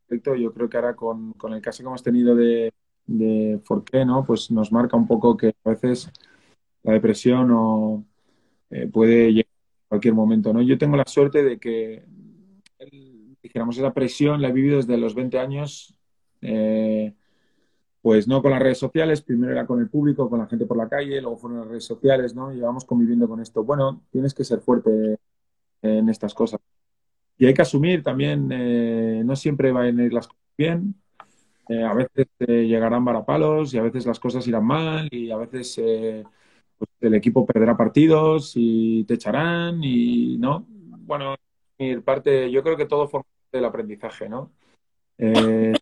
Yo 0.09 0.53
creo 0.53 0.69
que 0.69 0.75
ahora 0.75 0.93
con, 0.93 1.33
el 1.53 1.61
caso 1.61 1.83
que 1.83 1.87
hemos 1.87 2.03
tenido 2.03 2.35
de, 2.35 2.73
de 3.05 3.59
Forqué, 3.63 4.05
¿no? 4.05 4.25
Pues 4.25 4.51
nos 4.51 4.71
marca 4.71 4.97
un 4.97 5.07
poco 5.07 5.37
que 5.37 5.53
a 5.63 5.69
veces 5.69 6.11
la 6.83 6.93
depresión 6.93 7.51
o, 7.51 8.05
eh, 8.69 8.87
puede 8.87 9.31
llegar 9.33 9.51
cualquier 9.87 10.13
momento, 10.13 10.53
¿no? 10.53 10.61
Yo 10.61 10.77
tengo 10.77 10.95
la 10.95 11.05
suerte 11.05 11.43
de 11.43 11.59
que, 11.59 12.03
dijéramos, 13.43 13.77
esa 13.77 13.93
presión 13.93 14.41
la 14.41 14.49
he 14.49 14.53
vivido 14.53 14.77
desde 14.77 14.97
los 14.97 15.13
20 15.15 15.37
años, 15.37 15.95
eh, 16.41 17.13
pues 18.01 18.27
no 18.27 18.41
con 18.41 18.51
las 18.51 18.61
redes 18.61 18.77
sociales, 18.77 19.21
primero 19.21 19.51
era 19.51 19.65
con 19.67 19.79
el 19.79 19.89
público, 19.89 20.29
con 20.29 20.39
la 20.39 20.47
gente 20.47 20.65
por 20.65 20.77
la 20.77 20.87
calle, 20.87 21.21
luego 21.21 21.37
fueron 21.37 21.59
las 21.59 21.67
redes 21.67 21.83
sociales, 21.83 22.33
¿no? 22.33 22.51
Llevamos 22.51 22.85
conviviendo 22.85 23.27
con 23.27 23.41
esto. 23.41 23.63
Bueno, 23.63 24.03
tienes 24.11 24.33
que 24.33 24.43
ser 24.43 24.61
fuerte 24.61 25.17
en 25.81 26.09
estas 26.09 26.33
cosas. 26.33 26.59
Y 27.37 27.45
hay 27.45 27.53
que 27.53 27.61
asumir 27.61 28.03
también, 28.03 28.49
eh, 28.51 29.23
no 29.25 29.35
siempre 29.35 29.71
van 29.71 29.99
a 29.99 30.03
ir 30.03 30.13
las 30.13 30.27
cosas 30.27 30.43
bien, 30.57 30.95
eh, 31.71 31.83
a 31.83 31.93
veces 31.93 32.27
llegarán 32.37 33.05
varapalos 33.05 33.73
y 33.73 33.77
a 33.77 33.83
veces 33.83 34.05
las 34.05 34.19
cosas 34.19 34.47
irán 34.47 34.65
mal 34.65 35.07
y 35.11 35.31
a 35.31 35.37
veces 35.37 35.75
pues, 36.77 36.89
el 36.99 37.15
equipo 37.15 37.45
perderá 37.45 37.77
partidos 37.77 38.53
y 38.55 39.03
te 39.05 39.15
echarán 39.15 39.83
y 39.83 40.37
no. 40.37 40.65
Bueno, 40.67 41.35
parte, 42.03 42.51
yo 42.51 42.63
creo 42.63 42.77
que 42.77 42.85
todo 42.85 43.07
forma 43.07 43.23
parte 43.23 43.57
del 43.57 43.65
aprendizaje, 43.65 44.29
¿no? 44.29 44.51
Eh, 45.17 45.73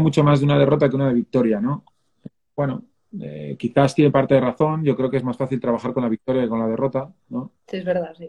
mucho 0.00 0.24
más 0.24 0.40
de 0.40 0.46
una 0.46 0.58
derrota 0.58 0.88
que 0.88 0.96
una 0.96 1.08
de 1.08 1.14
victoria, 1.14 1.60
¿no? 1.60 1.84
Bueno, 2.56 2.84
eh, 3.20 3.56
quizás 3.58 3.94
tiene 3.94 4.10
parte 4.10 4.34
de 4.34 4.40
razón. 4.40 4.84
Yo 4.84 4.96
creo 4.96 5.10
que 5.10 5.16
es 5.16 5.24
más 5.24 5.36
fácil 5.36 5.60
trabajar 5.60 5.92
con 5.92 6.02
la 6.02 6.08
victoria 6.08 6.42
que 6.42 6.48
con 6.48 6.58
la 6.58 6.66
derrota, 6.66 7.12
¿no? 7.28 7.52
Sí, 7.68 7.76
es 7.78 7.84
verdad, 7.84 8.14
sí. 8.16 8.28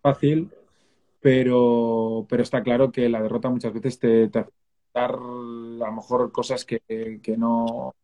Fácil, 0.00 0.50
pero, 1.20 2.26
pero 2.28 2.42
está 2.42 2.62
claro 2.62 2.92
que 2.92 3.08
la 3.08 3.22
derrota 3.22 3.50
muchas 3.50 3.72
veces 3.72 3.98
te, 3.98 4.28
te 4.28 4.38
hace 4.40 4.52
dar 4.94 5.12
a 5.14 5.16
lo 5.16 5.92
mejor 5.92 6.32
cosas 6.32 6.64
que, 6.64 7.20
que 7.22 7.36
no 7.36 7.94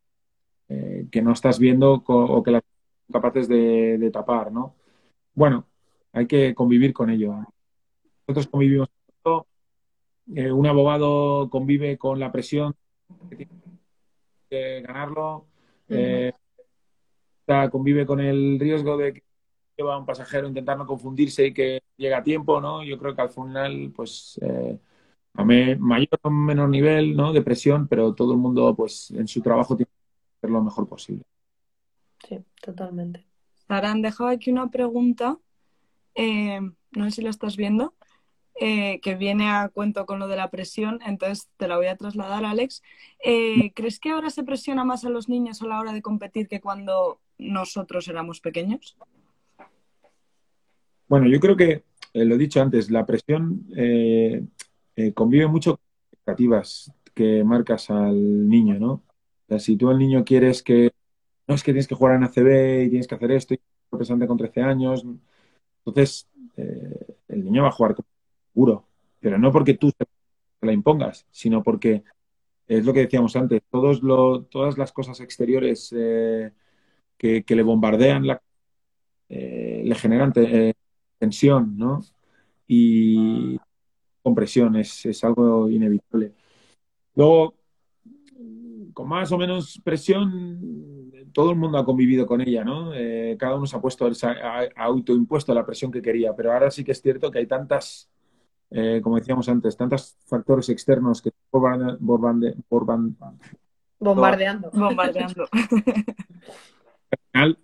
eh, 0.69 1.09
que 1.11 1.21
no 1.21 1.33
estás 1.33 1.59
viendo 1.59 2.03
o 2.07 2.43
que 2.43 2.51
las 2.51 2.63
capaces 3.13 3.49
de, 3.49 4.11
tapar, 4.13 4.51
¿no? 4.51 4.75
Bueno, 5.35 5.67
hay 6.13 6.27
que 6.27 6.55
convivir 6.55 6.95
con 6.95 7.11
ello. 7.11 7.35
Nosotros 8.27 8.49
convivimos 8.49 8.89
con 9.23 9.45
eh, 10.35 10.51
un 10.51 10.67
abogado 10.67 11.51
convive 11.51 11.99
con 11.99 12.19
la 12.19 12.33
presión 12.33 12.75
que 13.29 13.37
tiene 13.37 13.53
que 14.49 14.81
ganarlo, 14.81 15.47
eh, 15.89 16.33
convive 17.71 18.07
con 18.07 18.21
el 18.21 18.59
riesgo 18.59 18.97
de 18.97 19.13
que 19.15 19.23
lleva 19.77 19.95
a 19.95 19.99
un 19.99 20.07
pasajero 20.07 20.49
intentar 20.49 20.79
no 20.79 20.87
confundirse 20.87 21.47
y 21.47 21.55
que 21.55 21.83
llega 21.97 22.19
a 22.19 22.23
tiempo, 22.23 22.61
¿no? 22.61 22.85
Yo 22.85 22.99
creo 22.99 23.15
que 23.15 23.23
al 23.23 23.31
final, 23.31 23.93
pues, 23.95 24.41
a 25.35 25.45
mayor 25.45 26.09
o 26.23 26.31
menor 26.31 26.69
nivel, 26.69 27.17
¿no? 27.17 27.33
De 27.33 27.43
presión, 27.43 27.89
pero 27.89 28.15
todo 28.15 28.33
el 28.33 28.39
mundo, 28.39 28.75
pues, 28.75 29.11
en 29.11 29.27
su 29.27 29.41
trabajo 29.41 29.77
tiene 29.77 29.91
lo 30.43 30.63
mejor 30.63 30.89
posible. 30.89 31.25
Sí, 32.27 32.39
totalmente. 32.61 33.25
Sara, 33.67 33.91
han 33.91 34.03
dejado 34.03 34.31
aquí 34.31 34.51
una 34.51 34.71
pregunta, 34.71 35.39
eh, 36.15 36.61
no 36.93 37.05
sé 37.05 37.11
si 37.11 37.23
la 37.23 37.31
estás 37.31 37.57
viendo, 37.57 37.95
eh, 38.61 39.01
que 39.01 39.17
viene 39.17 39.51
a 39.51 39.69
cuento 39.69 40.07
con 40.07 40.19
lo 40.19 40.29
de 40.29 40.37
la 40.37 40.51
presión, 40.51 41.01
entonces 41.05 41.49
te 41.57 41.67
la 41.67 41.77
voy 41.77 41.87
a 41.87 41.97
trasladar, 41.97 42.45
Alex. 42.45 42.83
Eh, 43.25 43.73
¿Crees 43.75 43.99
que 43.99 44.11
ahora 44.11 44.31
se 44.31 44.45
presiona 44.45 44.85
más 44.85 45.05
a 45.05 45.11
los 45.11 45.29
niños 45.29 45.61
a 45.61 45.67
la 45.67 45.81
hora 45.81 45.93
de 45.93 46.03
competir 46.03 46.47
que 46.47 46.61
cuando 46.61 47.21
nosotros 47.39 48.07
éramos 48.09 48.41
pequeños? 48.41 48.97
Bueno, 51.09 51.29
yo 51.29 51.41
creo 51.41 51.57
que, 51.57 51.85
lo 52.15 52.35
he 52.35 52.39
dicho 52.39 52.63
antes, 52.63 52.91
la 52.91 53.05
presión 53.07 53.67
convive 55.15 55.47
mucho 55.49 55.77
con 55.77 55.85
expectativas 56.13 56.93
que 57.15 57.45
marcas 57.45 57.91
al 57.91 58.49
niño, 58.49 58.79
¿no? 58.79 59.03
si 59.59 59.77
tú 59.77 59.91
al 59.91 59.99
niño 59.99 60.25
quieres 60.25 60.63
que, 60.63 60.93
no 61.47 61.55
es 61.55 61.63
que 61.63 61.73
tienes 61.73 61.87
que 61.87 61.95
jugar 61.95 62.17
en 62.17 62.25
ACB 62.25 62.85
y 62.85 62.91
tienes 62.91 63.07
que 63.07 63.15
hacer 63.15 63.31
esto, 63.33 63.55
y 63.55 63.61
representante 63.91 64.27
con 64.27 64.39
13 64.39 64.63
años, 64.63 65.05
entonces 65.85 66.29
eh, 66.57 67.17
el 67.29 67.45
niño 67.45 67.63
va 67.63 67.69
a 67.69 67.73
jugar 67.73 67.95
seguro, 68.53 68.87
pero 69.21 69.39
no 69.39 69.53
porque 69.53 69.75
tú 69.75 69.93
te 69.93 70.07
la 70.63 70.73
impongas, 70.73 71.27
sino 71.31 71.63
porque 71.63 72.05
es 72.67 72.85
lo 72.85 72.93
que 72.93 73.01
decíamos 73.01 73.37
antes, 73.37 73.63
todos 73.71 74.03
lo, 74.03 74.45
todas 74.45 74.79
las 74.79 74.93
cosas 74.93 75.21
exteriores 75.21 75.95
eh, 75.97 76.53
que, 77.19 77.45
le 77.47 77.63
bombardean 77.63 78.27
la, 78.27 78.43
eh, 79.29 79.83
le 79.85 79.95
generan 79.95 80.33
tensión, 81.25 81.77
¿no? 81.79 82.03
Y 82.67 83.59
compresión 84.23 84.77
es, 84.77 85.07
es 85.07 85.25
algo 85.25 85.71
inevitable. 85.71 86.33
Luego, 87.15 87.55
con 88.93 89.09
más 89.09 89.33
o 89.33 89.39
menos 89.39 89.81
presión, 89.83 91.11
todo 91.33 91.51
el 91.51 91.57
mundo 91.57 91.79
ha 91.79 91.85
convivido 91.85 92.27
con 92.27 92.43
ella, 92.43 92.63
¿no? 92.63 92.93
Eh, 92.95 93.37
cada 93.39 93.57
uno 93.57 93.67
se 93.67 93.77
ha 93.77 93.81
puesto, 93.81 94.07
ha, 94.07 94.69
autoimpuesto 94.77 95.55
la 95.55 95.65
presión 95.65 95.91
que 95.91 96.03
quería, 96.03 96.35
pero 96.35 96.53
ahora 96.53 96.71
sí 96.71 96.85
que 96.85 96.93
es 96.93 97.01
cierto 97.01 97.31
que 97.31 97.39
hay 97.39 97.47
tantas, 97.47 98.11
eh, 98.71 99.01
como 99.03 99.17
decíamos 99.17 99.49
antes, 99.49 99.77
tantos 99.77 100.17
factores 100.27 100.69
externos 100.69 101.23
que 101.23 101.31
bombardeando. 101.51 101.99
Bombardeando. 104.73 105.49
Al 107.11 107.19
final, 107.33 107.59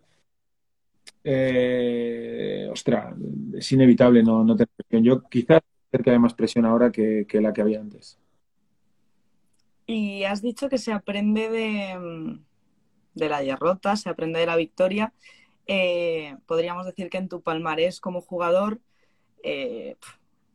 Eh, 1.23 2.69
ostras, 2.71 3.15
es 3.55 3.73
inevitable 3.73 4.23
no, 4.23 4.45
no 4.45 4.57
tener 4.57 4.69
presión. 4.77 5.05
Yo 5.05 5.23
quizás 5.29 5.61
cerca 5.91 6.11
de 6.13 6.19
más 6.19 6.35
presión 6.35 6.65
ahora 6.65 6.91
que, 6.91 7.27
que 7.29 7.41
la 7.41 7.53
que 7.53 7.61
había 7.63 7.81
antes. 7.81 8.19
Y 9.87 10.25
has 10.25 10.41
dicho 10.41 10.69
que 10.69 10.79
se 10.79 10.93
aprende 10.93 11.51
de, 11.51 12.39
de 13.15 13.29
la 13.29 13.41
derrota, 13.41 13.97
se 13.97 14.09
aprende 14.09 14.39
de 14.39 14.47
la 14.47 14.57
victoria. 14.57 15.13
Eh, 15.67 16.37
podríamos 16.47 16.87
decir 16.87 17.11
que 17.11 17.19
en 17.19 17.29
tu 17.29 17.43
palmarés 17.43 18.01
como 18.01 18.21
jugador 18.21 18.81
eh, 19.43 19.97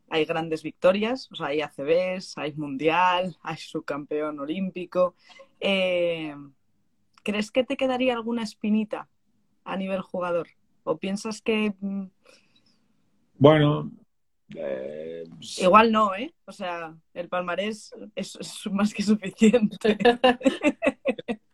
hay 0.10 0.25
grandes 0.25 0.63
victorias, 0.63 1.30
o 1.32 1.36
sea, 1.36 1.47
hay 1.47 1.62
ACBs, 1.62 2.38
hay 2.38 2.54
Mundial, 2.54 3.38
hay 3.41 3.58
subcampeón 3.58 4.39
olímpico. 4.39 5.15
Eh, 5.60 6.36
¿Crees 7.23 7.51
que 7.51 7.63
te 7.63 7.75
quedaría 7.78 8.13
alguna 8.13 8.43
espinita 8.43 9.10
a 9.65 9.75
nivel 9.75 10.01
jugador? 10.01 10.47
¿O 10.84 10.97
piensas 10.97 11.41
que... 11.41 11.73
Mm, 11.80 12.06
bueno... 13.38 13.91
Igual 15.58 15.91
no, 15.91 16.15
¿eh? 16.15 16.34
O 16.45 16.51
sea, 16.51 16.95
el 17.13 17.28
palmarés 17.28 17.91
es, 18.15 18.38
es 18.39 18.71
más 18.71 18.93
que 18.93 19.04
suficiente. 19.04 19.97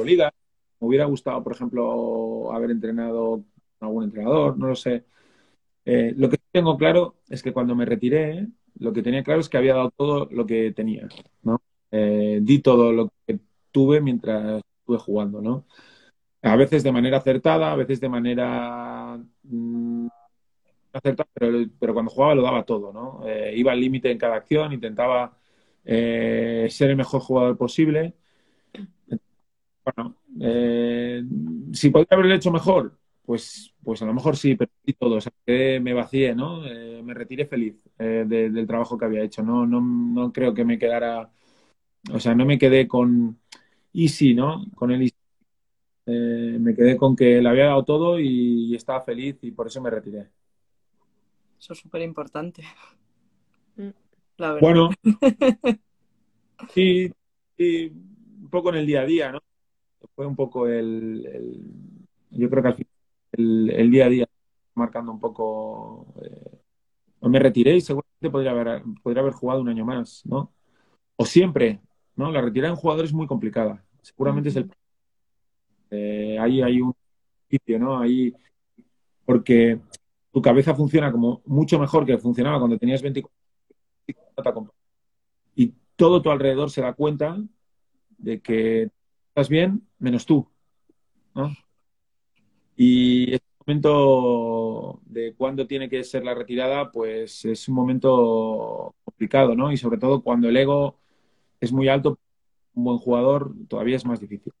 Liga. 0.00 0.32
Me 0.80 0.88
hubiera 0.88 1.04
gustado, 1.04 1.42
por 1.44 1.52
ejemplo, 1.52 2.52
haber 2.52 2.70
entrenado 2.70 3.44
con 3.78 3.88
algún 3.88 4.04
entrenador, 4.04 4.58
no 4.58 4.68
lo 4.68 4.74
sé. 4.74 5.04
Eh, 5.84 6.14
lo 6.16 6.28
que 6.28 6.38
tengo 6.50 6.76
claro 6.76 7.16
es 7.28 7.42
que 7.42 7.52
cuando 7.52 7.74
me 7.74 7.84
retiré, 7.84 8.48
lo 8.78 8.92
que 8.92 9.02
tenía 9.02 9.22
claro 9.22 9.40
es 9.40 9.48
que 9.48 9.58
había 9.58 9.74
dado 9.74 9.90
todo 9.90 10.28
lo 10.30 10.46
que 10.46 10.72
tenía, 10.72 11.08
¿no? 11.42 11.60
Eh, 11.90 12.40
di 12.42 12.60
todo 12.60 12.92
lo 12.92 13.12
que 13.26 13.38
tuve 13.70 14.00
mientras 14.00 14.62
estuve 14.80 14.98
jugando, 14.98 15.40
¿no? 15.40 15.66
A 16.42 16.56
veces 16.56 16.82
de 16.82 16.92
manera 16.92 17.18
acertada, 17.18 17.72
a 17.72 17.76
veces 17.76 18.00
de 18.00 18.08
manera 18.08 19.18
mm, 19.44 20.06
acertada, 20.92 21.28
pero, 21.34 21.94
cuando 21.94 22.10
jugaba 22.10 22.34
lo 22.34 22.42
daba 22.42 22.64
todo, 22.64 22.92
¿no? 22.92 23.22
Eh, 23.28 23.54
iba 23.56 23.72
al 23.72 23.80
límite 23.80 24.10
en 24.10 24.18
cada 24.18 24.36
acción, 24.36 24.72
intentaba 24.72 25.36
ser 25.84 26.90
el 26.90 26.96
mejor 26.96 27.20
jugador 27.22 27.56
posible 27.58 28.14
bueno, 29.84 30.16
eh, 30.40 31.22
si 31.72 31.90
podría 31.90 32.08
haberlo 32.12 32.34
hecho 32.34 32.52
mejor, 32.52 32.98
pues, 33.24 33.74
pues 33.82 34.00
a 34.02 34.06
lo 34.06 34.14
mejor 34.14 34.36
sí, 34.36 34.54
pero 34.54 34.70
todo, 34.98 35.16
o 35.16 35.20
sea, 35.20 35.32
que 35.44 35.80
me 35.80 35.92
vacié, 35.94 36.34
¿no? 36.34 36.64
Eh, 36.66 37.02
me 37.02 37.14
retiré 37.14 37.46
feliz 37.46 37.76
eh, 37.98 38.24
del 38.28 38.66
trabajo 38.66 38.96
que 38.98 39.04
había 39.06 39.22
hecho, 39.24 39.42
no, 39.42 39.66
no, 39.66 39.80
no 39.80 40.32
creo 40.32 40.54
que 40.54 40.64
me 40.64 40.78
quedara, 40.78 41.30
o 42.12 42.20
sea, 42.20 42.34
no 42.34 42.46
me 42.46 42.58
quedé 42.58 42.88
con 42.88 43.40
easy, 43.94 44.34
¿no? 44.34 44.64
Con 44.76 44.92
el 44.92 45.02
easy. 45.02 45.21
Me 46.06 46.74
quedé 46.74 46.96
con 46.96 47.14
que 47.14 47.40
le 47.40 47.48
había 47.48 47.66
dado 47.66 47.84
todo 47.84 48.18
y, 48.18 48.74
estaba 48.74 49.00
feliz 49.00 49.38
y 49.42 49.50
por 49.50 49.66
eso 49.66 49.80
me 49.80 49.90
retiré. 49.90 50.28
Eso 51.58 51.72
es 51.72 51.78
súper 51.78 52.02
importante. 52.02 52.64
Mm. 53.76 53.90
Bueno, 54.60 54.90
sí, 56.74 57.12
sí, 57.56 57.92
un 58.40 58.50
poco 58.50 58.70
en 58.70 58.76
el 58.76 58.86
día 58.86 59.02
a 59.02 59.06
día, 59.06 59.32
¿no? 59.32 59.40
fue 60.14 60.26
un 60.26 60.36
poco 60.36 60.66
el, 60.66 61.22
yo 62.30 62.50
creo 62.50 62.62
que 62.62 62.68
al 62.68 62.74
final 62.74 63.70
el, 63.70 63.90
día 63.90 64.06
a 64.06 64.08
día 64.08 64.28
marcando 64.74 65.12
un 65.12 65.20
poco 65.20 66.06
eh, 66.22 66.58
me 67.20 67.38
retiré 67.38 67.76
y 67.76 67.80
seguramente 67.80 68.30
podría 68.30 68.50
haber, 68.50 68.82
podría 69.02 69.22
haber 69.22 69.32
jugado 69.32 69.60
un 69.60 69.68
año 69.68 69.84
más, 69.84 70.22
¿no? 70.26 70.52
O 71.16 71.24
siempre, 71.24 71.80
¿no? 72.16 72.30
La 72.30 72.40
retirada 72.40 72.72
en 72.72 72.76
jugador 72.76 73.04
es 73.04 73.12
muy 73.12 73.26
complicada. 73.26 73.84
Seguramente 74.00 74.48
es 74.48 74.56
el 74.56 74.68
eh, 75.92 76.38
ahí 76.40 76.62
hay 76.62 76.80
un 76.80 76.94
sitio, 77.48 77.78
¿no? 77.78 78.00
Ahí 78.00 78.34
porque 79.24 79.78
tu 80.32 80.42
cabeza 80.42 80.74
funciona 80.74 81.12
como 81.12 81.42
mucho 81.46 81.78
mejor 81.78 82.04
que 82.06 82.18
funcionaba 82.18 82.58
cuando 82.58 82.78
tenías 82.78 83.02
24 83.02 83.32
y 85.54 85.74
todo 85.96 86.22
tu 86.22 86.30
alrededor 86.30 86.70
se 86.70 86.80
da 86.80 86.94
cuenta 86.94 87.38
de 88.18 88.40
que 88.40 88.90
estás 89.28 89.48
bien, 89.48 89.86
menos 89.98 90.26
tú. 90.26 90.48
¿no? 91.34 91.54
Y 92.76 93.34
este 93.34 93.46
momento 93.66 95.00
de 95.04 95.34
cuándo 95.34 95.66
tiene 95.66 95.88
que 95.88 96.02
ser 96.04 96.24
la 96.24 96.34
retirada, 96.34 96.90
pues 96.90 97.44
es 97.44 97.68
un 97.68 97.74
momento 97.74 98.94
complicado, 99.04 99.54
¿no? 99.54 99.72
Y 99.72 99.76
sobre 99.76 99.98
todo 99.98 100.22
cuando 100.22 100.48
el 100.48 100.56
ego 100.56 100.98
es 101.60 101.72
muy 101.72 101.88
alto, 101.88 102.18
un 102.74 102.84
buen 102.84 102.98
jugador 102.98 103.54
todavía 103.68 103.96
es 103.96 104.04
más 104.06 104.20
difícil. 104.20 104.52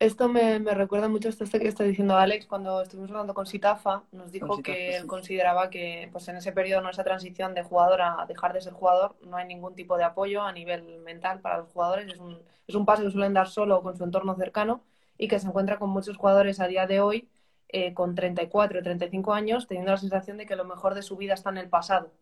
Esto 0.00 0.28
me, 0.28 0.60
recuerda 0.60 1.08
mucho 1.08 1.26
a 1.28 1.30
esto 1.30 1.58
que 1.58 1.66
está 1.66 1.82
diciendo 1.82 2.16
Alex 2.16 2.46
cuando 2.46 2.82
estuvimos 2.82 3.10
hablando 3.10 3.34
con 3.34 3.46
Sitafa. 3.46 4.04
Nos 4.12 4.30
dijo 4.30 4.62
que 4.62 4.96
él 4.96 5.06
consideraba 5.06 5.70
que 5.70 6.08
pues 6.12 6.28
en 6.28 6.36
ese 6.36 6.52
periodo, 6.52 6.82
en 6.82 6.90
esa 6.90 7.02
transición 7.02 7.52
de 7.52 7.64
jugador 7.64 8.02
a 8.02 8.24
dejar 8.28 8.52
de 8.52 8.60
ser 8.60 8.74
jugador, 8.74 9.16
no 9.26 9.36
hay 9.36 9.46
ningún 9.46 9.74
tipo 9.74 9.96
de 9.96 10.04
apoyo 10.04 10.42
a 10.42 10.52
nivel 10.52 11.00
mental 11.00 11.40
para 11.40 11.58
los 11.58 11.68
jugadores. 11.72 12.12
Es 12.12 12.20
un, 12.20 12.40
es 12.68 12.76
un 12.76 12.86
paso 12.86 13.02
que 13.02 13.10
suelen 13.10 13.34
dar 13.34 13.48
solo 13.48 13.82
con 13.82 13.96
su 13.96 14.04
entorno 14.04 14.36
cercano 14.36 14.84
y 15.16 15.26
que 15.26 15.40
se 15.40 15.48
encuentra 15.48 15.80
con 15.80 15.90
muchos 15.90 16.16
jugadores 16.16 16.60
a 16.60 16.68
día 16.68 16.86
de 16.86 17.00
hoy 17.00 17.28
eh, 17.68 17.92
con 17.92 18.14
34 18.14 18.78
o 18.78 18.82
35 18.82 19.32
años 19.32 19.66
teniendo 19.66 19.90
la 19.90 19.98
sensación 19.98 20.36
de 20.36 20.46
que 20.46 20.54
lo 20.54 20.64
mejor 20.64 20.94
de 20.94 21.02
su 21.02 21.16
vida 21.16 21.34
está 21.34 21.50
en 21.50 21.58
el 21.58 21.68
pasado. 21.68 22.12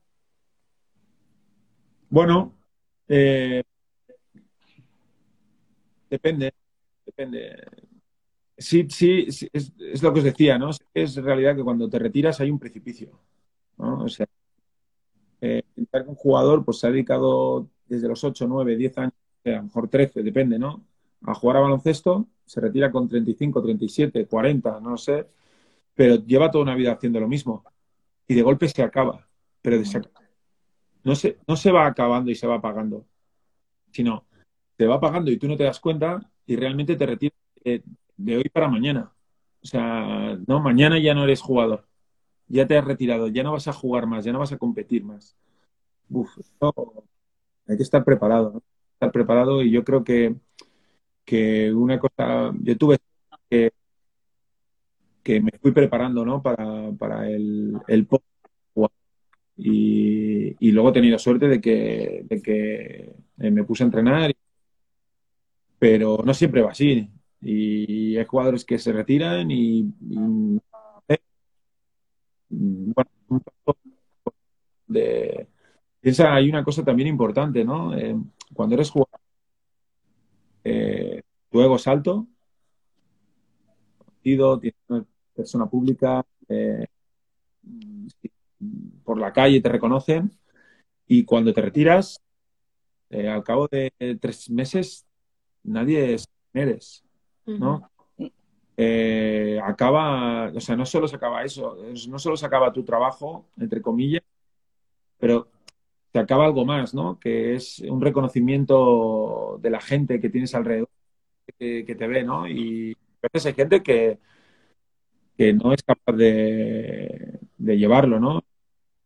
Bueno, 2.09 2.55
eh, 3.09 3.63
depende 6.09 6.55
depende. 7.07 7.57
Sí, 8.59 8.87
sí, 8.91 9.27
es, 9.53 10.03
lo 10.03 10.13
que 10.13 10.21
os 10.21 10.25
decía, 10.25 10.59
¿no? 10.59 10.71
Es 10.93 11.17
realidad 11.17 11.57
que 11.57 11.63
cuando 11.63 11.89
te 11.89 11.99
retiras 11.99 12.41
hay 12.41 12.51
un 12.51 12.59
precipicio, 12.59 13.21
¿no? 13.79 14.05
O 14.05 14.09
sea, 14.09 14.27
eh, 15.41 15.63
un 15.77 16.15
jugador 16.15 16.65
pues 16.65 16.79
se 16.79 16.87
ha 16.87 16.91
dedicado 16.91 17.69
desde 17.87 18.09
los 18.09 18.25
8, 18.25 18.47
9, 18.49 18.77
10 18.77 18.99
años, 18.99 19.13
a 19.45 19.51
lo 19.51 19.63
mejor 19.65 19.89
13, 19.89 20.23
depende, 20.23 20.59
¿no? 20.59 20.85
A 21.23 21.35
jugar 21.35 21.59
a 21.59 21.61
baloncesto, 21.61 22.27
se 22.45 22.61
retira 22.61 22.91
con 22.91 23.09
35, 23.09 23.63
37, 23.63 24.27
40, 24.27 24.81
no 24.81 24.97
sé, 24.97 25.27
pero 25.95 26.17
lleva 26.17 26.51
toda 26.51 26.65
una 26.65 26.75
vida 26.75 26.93
haciendo 26.93 27.21
lo 27.21 27.29
mismo 27.29 27.65
y 28.27 28.35
de 28.35 28.43
golpe 28.43 28.69
se 28.69 28.83
acaba, 28.83 29.29
pero 29.63 29.77
no 31.05 31.15
se, 31.15 31.39
no 31.47 31.57
se 31.57 31.71
va 31.71 31.87
acabando 31.87 32.31
y 32.31 32.35
se 32.35 32.47
va 32.47 32.57
apagando, 32.57 33.07
sino 33.93 34.27
se 34.77 34.87
va 34.87 34.97
apagando 34.97 35.31
y 35.31 35.39
tú 35.39 35.49
no 35.49 35.57
te 35.57 35.65
das 35.65 35.81
cuenta 35.81 36.21
y 36.47 36.57
realmente 36.57 36.97
te 36.97 37.07
retiras 37.07 37.39
de, 38.17 38.37
hoy 38.37 38.49
para 38.51 38.69
mañana. 38.69 39.13
O 39.63 39.67
sea, 39.67 40.39
no, 40.47 40.61
mañana 40.61 40.99
ya 40.99 41.15
no 41.15 41.25
eres 41.25 41.41
jugador. 41.41 41.87
Ya 42.49 42.67
te 42.67 42.79
has 42.79 42.85
retirado, 42.85 43.29
ya 43.29 43.43
no 43.43 43.53
vas 43.53 43.69
a 43.69 43.73
jugar 43.73 44.07
más, 44.07 44.25
ya 44.25 44.33
no 44.33 44.39
vas 44.39 44.53
a 44.53 44.59
competir 44.59 45.05
más. 45.05 45.37
Uf, 46.09 46.31
hay 47.67 47.77
que 47.77 47.83
estar 47.83 48.05
preparado, 48.05 48.53
¿no? 48.53 48.63
Estar 48.95 49.13
preparado 49.13 49.63
y 49.63 49.71
yo 49.73 49.85
creo 49.85 50.05
que, 50.05 50.37
que 51.25 51.73
una 51.73 51.99
cosa, 51.99 52.53
yo 52.61 52.77
tuve 52.79 52.99
que, 53.51 53.73
que 55.23 55.41
me 55.41 55.51
fui 55.61 55.73
preparando, 55.73 56.25
¿no? 56.25 56.43
Para, 56.43 56.93
para 56.93 57.29
el, 57.29 57.77
el 57.89 58.07
y, 59.57 60.55
y 60.61 60.73
luego 60.73 60.91
he 60.91 60.93
tenido 60.93 61.19
suerte 61.19 61.49
de 61.49 61.61
que, 61.61 62.25
de 62.29 62.43
que 62.43 63.15
me 63.39 63.65
puse 63.65 63.83
a 63.83 63.87
entrenar 63.87 64.35
pero 65.79 66.19
no 66.25 66.35
siempre 66.35 66.63
va 66.63 66.71
así. 66.71 67.11
Y 67.41 68.17
hay 68.17 68.25
jugadores 68.25 68.65
que 68.65 68.79
se 68.79 68.93
retiran 68.93 69.51
y, 69.51 69.81
eh, 71.11 71.19
bueno, 72.49 73.11
de, 74.87 75.49
hay 76.27 76.49
una 76.49 76.65
cosa 76.65 76.85
también 76.85 77.09
importante, 77.09 77.65
¿no? 77.65 77.97
Eh, 77.97 78.17
cuando 78.55 78.75
eres 78.75 78.91
jugador, 78.91 79.21
eh, 80.65 81.23
tu 81.51 81.61
ego 81.61 81.77
es 81.77 81.87
alto, 81.87 82.27
tienes 84.23 84.75
una 84.89 85.05
persona 85.35 85.67
pública, 85.67 86.25
por 89.05 89.19
la 89.19 89.33
calle 89.33 89.61
te 89.61 89.69
reconocen 89.69 90.31
y 91.07 91.25
cuando 91.25 91.53
te 91.53 91.61
retiras, 91.61 92.21
al 93.11 93.45
cabo 93.45 93.69
de 93.69 93.93
tres 94.21 94.51
meses 94.51 95.06
nadie 95.67 96.15
es 96.15 96.29
eres, 96.53 97.05
¿no? 97.45 97.91
Eh, 98.79 99.59
acaba, 99.63 100.49
o 100.55 100.61
sea, 100.61 100.77
no 100.77 100.85
solo 100.85 101.09
se 101.09 101.17
acaba 101.17 101.45
eso, 101.45 101.77
no 102.09 102.19
solo 102.19 102.37
se 102.37 102.47
acaba 102.47 102.73
tu 102.73 102.85
trabajo, 102.85 103.47
entre 103.59 103.81
comillas, 103.81 104.23
pero 105.19 105.49
se 106.13 106.19
acaba 106.19 106.45
algo 106.47 106.65
más, 106.65 106.95
¿no? 106.95 107.19
Que 107.19 107.55
es 107.55 107.81
un 107.81 108.01
reconocimiento 108.01 109.59
de 109.63 109.71
la 109.71 109.81
gente 109.81 110.21
que 110.21 110.31
tienes 110.31 110.55
alrededor, 110.55 110.89
que, 111.59 111.85
te 111.85 112.07
ve, 112.07 112.25
¿no? 112.25 112.49
Y 112.49 112.97
a 113.23 113.29
veces 113.33 113.47
hay 113.47 113.55
gente 113.55 113.83
que, 113.83 114.19
que 115.37 115.53
no 115.53 115.73
es 115.73 115.83
capaz 115.83 116.13
de, 116.15 117.39
llevarlo, 117.59 118.21
¿no? 118.21 118.43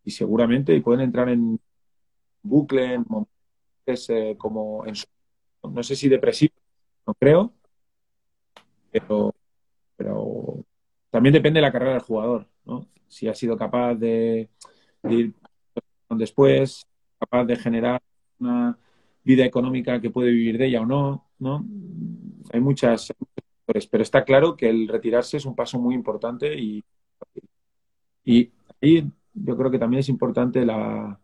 Y 0.04 0.10
seguramente 0.12 0.74
y 0.74 0.80
pueden 0.80 1.02
entrar 1.02 1.28
en 1.28 1.60
bucle, 2.42 2.94
en 2.94 3.04
momentos 3.08 4.10
eh, 4.10 4.36
como 4.38 4.86
en 4.86 4.94
su 4.96 5.06
no 5.62 5.82
sé 5.82 5.96
si 5.96 6.08
depresivo, 6.08 6.54
no 7.06 7.14
creo, 7.14 7.52
pero, 8.90 9.34
pero 9.96 10.64
también 11.10 11.32
depende 11.32 11.58
de 11.58 11.62
la 11.62 11.72
carrera 11.72 11.92
del 11.92 12.02
jugador, 12.02 12.46
¿no? 12.64 12.86
Si 13.08 13.28
ha 13.28 13.34
sido 13.34 13.56
capaz 13.56 13.94
de, 13.94 14.48
ir 15.04 15.34
después, 16.10 16.86
capaz 17.18 17.44
de 17.44 17.56
generar 17.56 18.00
una 18.38 18.78
vida 19.24 19.44
económica 19.44 20.00
que 20.00 20.10
puede 20.10 20.30
vivir 20.30 20.58
de 20.58 20.66
ella 20.66 20.82
o 20.82 20.86
no, 20.86 21.26
¿no? 21.38 21.64
Hay 22.52 22.60
muchas, 22.60 23.12
pero 23.66 24.02
está 24.02 24.24
claro 24.24 24.56
que 24.56 24.68
el 24.68 24.88
retirarse 24.88 25.36
es 25.36 25.44
un 25.44 25.56
paso 25.56 25.78
muy 25.78 25.94
importante 25.94 26.54
y, 26.58 26.84
y 28.24 28.50
ahí 28.80 29.10
yo 29.34 29.56
creo 29.56 29.70
que 29.70 29.78
también 29.78 30.00
es 30.00 30.08
importante 30.08 30.64
la, 30.64 31.18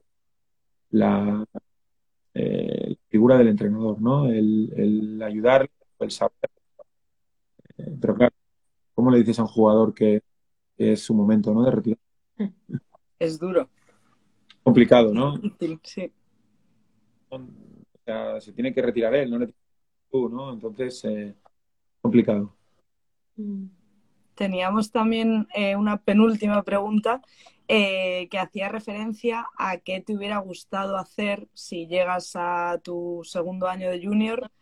la 0.90 1.44
eh, 2.38 2.96
figura 3.08 3.38
del 3.38 3.48
entrenador, 3.48 4.00
¿no? 4.00 4.26
El, 4.26 4.70
el 4.76 5.22
ayudar, 5.22 5.70
el 6.00 6.10
saber. 6.10 6.34
Eh, 7.78 7.96
pero 7.98 8.14
claro, 8.14 8.34
¿cómo 8.94 9.10
le 9.10 9.18
dices 9.18 9.38
a 9.38 9.42
un 9.42 9.48
jugador 9.48 9.94
que, 9.94 10.22
que 10.76 10.92
es 10.92 11.02
su 11.02 11.14
momento, 11.14 11.54
¿no? 11.54 11.64
De 11.64 11.70
retirar? 11.70 11.98
Es 13.18 13.38
duro. 13.38 13.70
Complicado, 14.62 15.14
¿no? 15.14 15.40
Sí. 15.82 16.12
O 17.30 17.40
sea, 18.04 18.38
se 18.42 18.52
tiene 18.52 18.74
que 18.74 18.82
retirar 18.82 19.14
él, 19.14 19.30
no 19.30 19.38
le 19.38 19.54
tú, 20.10 20.28
¿no? 20.28 20.52
Entonces, 20.52 21.02
eh, 21.04 21.34
complicado. 22.02 22.54
Teníamos 24.34 24.90
también 24.90 25.48
eh, 25.54 25.76
una 25.76 25.96
penúltima 25.96 26.62
pregunta 26.62 27.22
eh, 27.68 28.28
que 28.30 28.38
hacía 28.38 28.68
referencia 28.68 29.48
a 29.58 29.78
qué 29.78 30.00
te 30.00 30.14
hubiera 30.14 30.38
gustado 30.38 30.96
hacer 30.96 31.48
si 31.52 31.88
llegas 31.88 32.32
a 32.34 32.80
tu 32.82 33.22
segundo 33.24 33.66
año 33.66 33.90
de 33.90 34.04
junior 34.04 34.52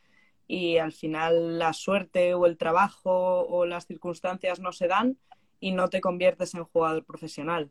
y 0.46 0.78
al 0.78 0.92
final 0.92 1.58
la 1.58 1.74
suerte 1.74 2.32
o 2.32 2.46
el 2.46 2.56
trabajo 2.56 3.46
o 3.46 3.66
las 3.66 3.86
circunstancias 3.86 4.58
no 4.58 4.72
se 4.72 4.88
dan 4.88 5.18
y 5.60 5.72
no 5.72 5.88
te 5.88 6.00
conviertes 6.00 6.54
en 6.54 6.64
jugador 6.64 7.04
profesional. 7.04 7.70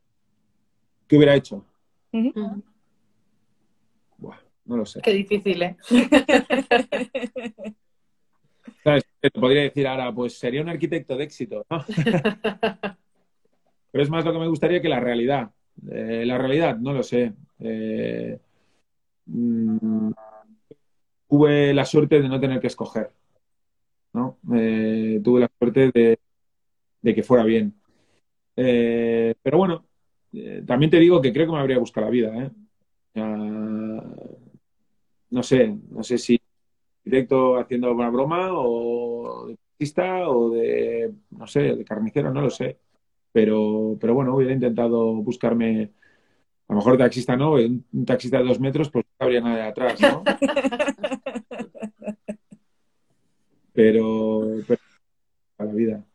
¿Qué 1.08 1.17
hubiera 1.17 1.36
hecho? 1.36 1.65
Buah, 4.17 4.38
no 4.65 4.78
lo 4.78 4.86
sé. 4.86 5.02
Qué 5.02 5.13
difícil, 5.13 5.63
¿eh? 5.63 5.78
¿Sabes? 8.84 9.04
Te 9.19 9.32
podría 9.32 9.63
decir 9.63 9.88
ahora, 9.88 10.13
pues 10.13 10.38
sería 10.38 10.62
un 10.62 10.69
arquitecto 10.69 11.17
de 11.17 11.24
éxito, 11.24 11.65
¿no? 11.69 11.84
Pero 13.93 14.03
es 14.03 14.12
más 14.12 14.25
lo 14.25 14.34
que 14.34 14.39
me 14.39 14.49
gustaría 14.49 14.82
que 14.82 14.89
la 14.89 14.99
realidad. 15.01 15.51
Eh, 15.91 16.25
la 16.27 16.39
realidad, 16.39 16.77
no 16.79 16.93
lo 16.93 17.03
sé. 17.03 17.34
Eh, 17.62 18.39
mm, 19.27 20.12
tuve 21.27 21.73
la 21.73 21.86
suerte 21.86 22.21
de 22.21 22.29
no 22.29 22.39
tener 22.39 22.60
que 22.62 22.67
escoger, 22.67 23.12
¿no? 24.13 24.38
Eh, 24.53 25.19
tuve 25.23 25.41
la 25.41 25.51
suerte 25.60 25.91
de, 25.93 26.19
de 27.01 27.15
que 27.15 27.23
fuera 27.23 27.43
bien. 27.45 27.75
Pero 28.56 29.58
bueno, 29.58 29.86
también 30.65 30.91
te 30.91 30.99
digo 30.99 31.21
que 31.21 31.34
creo 31.34 31.47
que 31.47 31.51
me 31.53 31.60
habría 31.60 31.79
buscado 31.79 32.08
la 32.08 32.12
vida, 32.12 32.51
no 35.29 35.43
sé, 35.43 35.67
no 35.89 36.03
sé 36.03 36.17
si 36.17 36.39
directo 37.03 37.58
haciendo 37.58 37.93
una 37.93 38.10
broma 38.12 38.49
o 38.53 39.47
de 39.47 39.58
taxista 39.58 40.29
o 40.29 40.51
de, 40.51 41.13
no 41.32 41.47
sé, 41.47 41.62
de 41.75 41.86
carnicero, 41.86 42.34
no 42.34 42.41
lo 42.41 42.51
sé. 42.51 42.79
Pero, 43.34 43.98
pero 44.00 44.13
bueno, 44.13 44.36
hubiera 44.36 44.54
intentado 44.54 45.13
buscarme, 45.15 45.91
a 46.67 46.74
lo 46.74 46.78
mejor 46.78 46.98
taxista 46.98 47.36
no, 47.36 47.54
un, 47.54 47.86
un 47.93 48.06
taxista 48.06 48.39
de 48.39 48.46
dos 48.46 48.60
metros, 48.60 48.89
pues 48.91 49.06
no 49.19 49.26
habría 49.26 49.41
nadie 49.41 49.63
atrás, 49.63 50.00
¿no? 50.02 50.24
Pero, 53.74 54.41
pero 54.67 54.80
a 55.58 55.65
la 55.65 55.74
vida. 55.74 56.06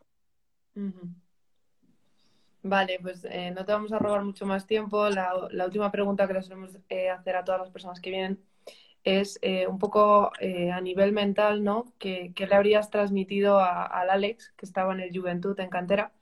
Vale, 2.62 2.98
pues 3.00 3.24
eh, 3.24 3.50
no 3.50 3.64
te 3.64 3.72
vamos 3.72 3.92
a 3.92 3.98
robar 3.98 4.24
mucho 4.24 4.46
más 4.46 4.66
tiempo. 4.66 5.08
La, 5.08 5.32
la 5.50 5.64
última 5.64 5.90
pregunta 5.90 6.26
que 6.26 6.34
le 6.34 6.42
solemos 6.42 6.78
eh, 6.88 7.08
hacer 7.10 7.36
a 7.36 7.44
todas 7.44 7.60
las 7.60 7.70
personas 7.70 8.00
que 8.00 8.10
vienen 8.10 8.40
es 9.04 9.38
eh, 9.42 9.66
un 9.66 9.78
poco 9.78 10.32
eh, 10.40 10.70
a 10.70 10.80
nivel 10.80 11.12
mental, 11.12 11.64
¿no? 11.64 11.92
¿Qué, 11.98 12.32
qué 12.34 12.46
le 12.46 12.54
habrías 12.56 12.90
transmitido 12.90 13.58
a- 13.60 13.86
al 13.86 14.10
Alex, 14.10 14.52
que 14.56 14.66
estaba 14.66 14.92
en 14.92 15.00
el 15.00 15.16
Juventud, 15.16 15.58
en 15.60 15.70
cantera, 15.70 16.12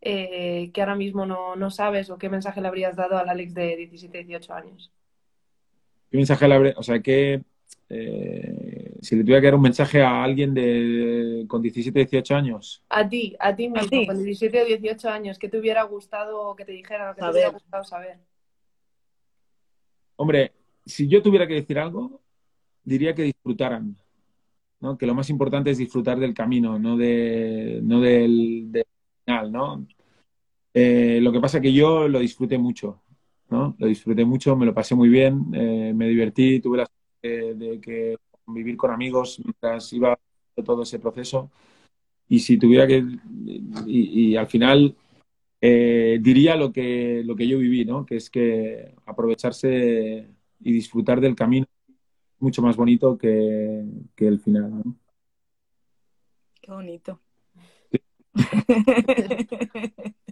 eh, 0.00 0.70
que 0.72 0.80
ahora 0.80 0.94
mismo 0.96 1.26
no, 1.26 1.56
no 1.56 1.70
sabes 1.70 2.10
o 2.10 2.18
qué 2.18 2.28
mensaje 2.28 2.60
le 2.60 2.68
habrías 2.68 2.96
dado 2.96 3.18
al 3.18 3.28
Alex 3.28 3.54
de 3.54 3.76
17, 3.76 4.18
18 4.24 4.54
años? 4.54 4.90
¿Qué 6.10 6.16
mensaje 6.16 6.48
le 6.48 6.54
habré- 6.54 6.74
O 6.76 6.82
sea, 6.82 7.00
que 7.00 7.42
eh, 7.88 8.94
si 9.00 9.16
le 9.16 9.22
tuviera 9.22 9.40
que 9.40 9.46
dar 9.48 9.54
un 9.56 9.62
mensaje 9.62 10.02
a 10.02 10.22
alguien 10.22 10.54
de, 10.54 11.44
con 11.48 11.60
17, 11.62 11.98
18 12.00 12.34
años, 12.34 12.82
A 12.88 13.08
ti, 13.08 13.36
a 13.38 13.54
ti 13.54 13.68
mismo, 13.68 13.88
ti. 13.88 14.06
con 14.06 14.16
17 14.16 14.62
o 14.62 14.64
18 14.64 15.08
años, 15.08 15.38
¿qué 15.38 15.48
te 15.48 15.58
hubiera 15.58 15.82
gustado 15.84 16.54
que 16.56 16.64
te 16.64 16.72
dijeran 16.72 17.10
o 17.10 17.14
que 17.14 17.20
te 17.20 17.26
Saber. 17.26 17.34
hubiera 17.34 17.50
gustado 17.50 17.84
saber? 17.84 18.18
hombre, 20.16 20.52
si 20.84 21.08
yo 21.08 21.22
tuviera 21.22 21.46
que 21.46 21.54
decir 21.54 21.78
algo, 21.78 22.20
diría 22.84 23.14
que 23.14 23.22
disfrutaran, 23.22 23.96
¿no? 24.80 24.96
Que 24.98 25.06
lo 25.06 25.14
más 25.14 25.30
importante 25.30 25.70
es 25.70 25.78
disfrutar 25.78 26.18
del 26.18 26.34
camino, 26.34 26.78
no 26.78 26.96
de, 26.96 27.80
no 27.82 28.00
del, 28.00 28.66
del 28.70 28.84
¿no? 29.48 29.86
Eh, 30.72 31.18
lo 31.20 31.32
que 31.32 31.40
pasa 31.40 31.60
que 31.60 31.72
yo 31.72 32.08
lo 32.08 32.20
disfruté 32.20 32.58
mucho, 32.58 33.02
¿no? 33.48 33.74
Lo 33.78 33.86
disfruté 33.86 34.24
mucho, 34.24 34.56
me 34.56 34.66
lo 34.66 34.74
pasé 34.74 34.94
muy 34.94 35.08
bien, 35.08 35.46
eh, 35.52 35.92
me 35.94 36.08
divertí, 36.08 36.60
tuve 36.60 36.78
la 36.78 36.86
suerte 36.86 37.54
de, 37.54 37.80
que 37.80 38.16
vivir 38.46 38.76
con 38.76 38.90
amigos 38.90 39.40
mientras 39.44 39.92
iba 39.92 40.18
todo 40.64 40.82
ese 40.82 40.98
proceso. 40.98 41.50
Y 42.28 42.38
si 42.40 42.58
tuviera 42.58 42.86
que, 42.86 43.04
y, 43.86 44.36
al 44.36 44.46
final 44.46 44.94
eh, 45.60 46.18
diría 46.22 46.54
lo 46.54 46.72
que, 46.72 47.22
lo 47.24 47.34
que 47.34 47.48
yo 47.48 47.58
viví, 47.58 47.84
¿no? 47.84 48.06
Que 48.06 48.16
es 48.16 48.30
que 48.30 48.94
aprovecharse 49.06 50.28
y 50.60 50.72
disfrutar 50.72 51.20
del 51.20 51.34
camino 51.34 51.66
es 51.88 52.40
mucho 52.40 52.62
más 52.62 52.76
bonito 52.76 53.18
que, 53.18 53.84
que 54.14 54.28
el 54.28 54.38
final. 54.38 54.84
Qué 56.62 56.70
bonito. 56.70 57.20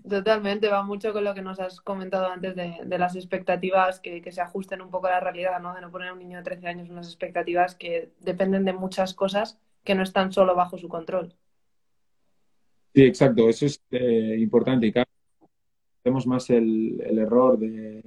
Totalmente, 0.08 0.68
va 0.68 0.82
mucho 0.82 1.12
con 1.12 1.24
lo 1.24 1.34
que 1.34 1.42
nos 1.42 1.61
has 1.61 1.80
comentado 1.80 2.28
antes 2.28 2.54
de, 2.56 2.98
las 2.98 3.16
expectativas 3.16 4.00
que, 4.00 4.22
se 4.30 4.40
ajusten 4.40 4.80
un 4.80 4.90
poco 4.90 5.08
a 5.08 5.11
la 5.11 5.20
realidad, 5.20 5.61
¿no? 5.61 5.74
De 5.74 5.80
no 5.80 5.90
poner 5.90 6.08
a 6.08 6.12
un 6.12 6.20
niño 6.20 6.38
de 6.38 6.44
13 6.44 6.66
años 6.68 6.88
unas 6.90 7.06
expectativas 7.06 7.74
que 7.74 8.12
dependen 8.20 8.64
de 8.64 8.72
muchas 8.72 9.14
cosas 9.14 9.58
que 9.84 9.94
no 9.94 10.02
están 10.02 10.32
solo 10.32 10.54
bajo 10.54 10.78
su 10.78 10.88
control. 10.88 11.34
Sí, 12.94 13.02
exacto, 13.02 13.48
eso 13.48 13.66
es 13.66 13.82
eh, 13.90 14.37
importante 14.38 14.87
y 14.87 14.92
cada 14.92 15.06
vez 15.40 15.50
vemos 16.04 16.26
más 16.26 16.48
el, 16.50 17.00
error 17.00 17.58
de, 17.58 18.02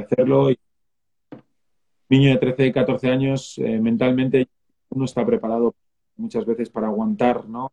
hacerlo. 0.00 0.48
Un 0.48 0.56
niño 2.08 2.30
de 2.30 2.38
13, 2.38 2.72
14 2.72 3.08
años, 3.08 3.58
eh, 3.58 3.78
mentalmente 3.78 4.48
no 4.90 5.04
está 5.04 5.24
preparado 5.24 5.76
muchas 6.16 6.44
veces 6.44 6.68
para 6.68 6.88
aguantar, 6.88 7.48
¿no? 7.48 7.72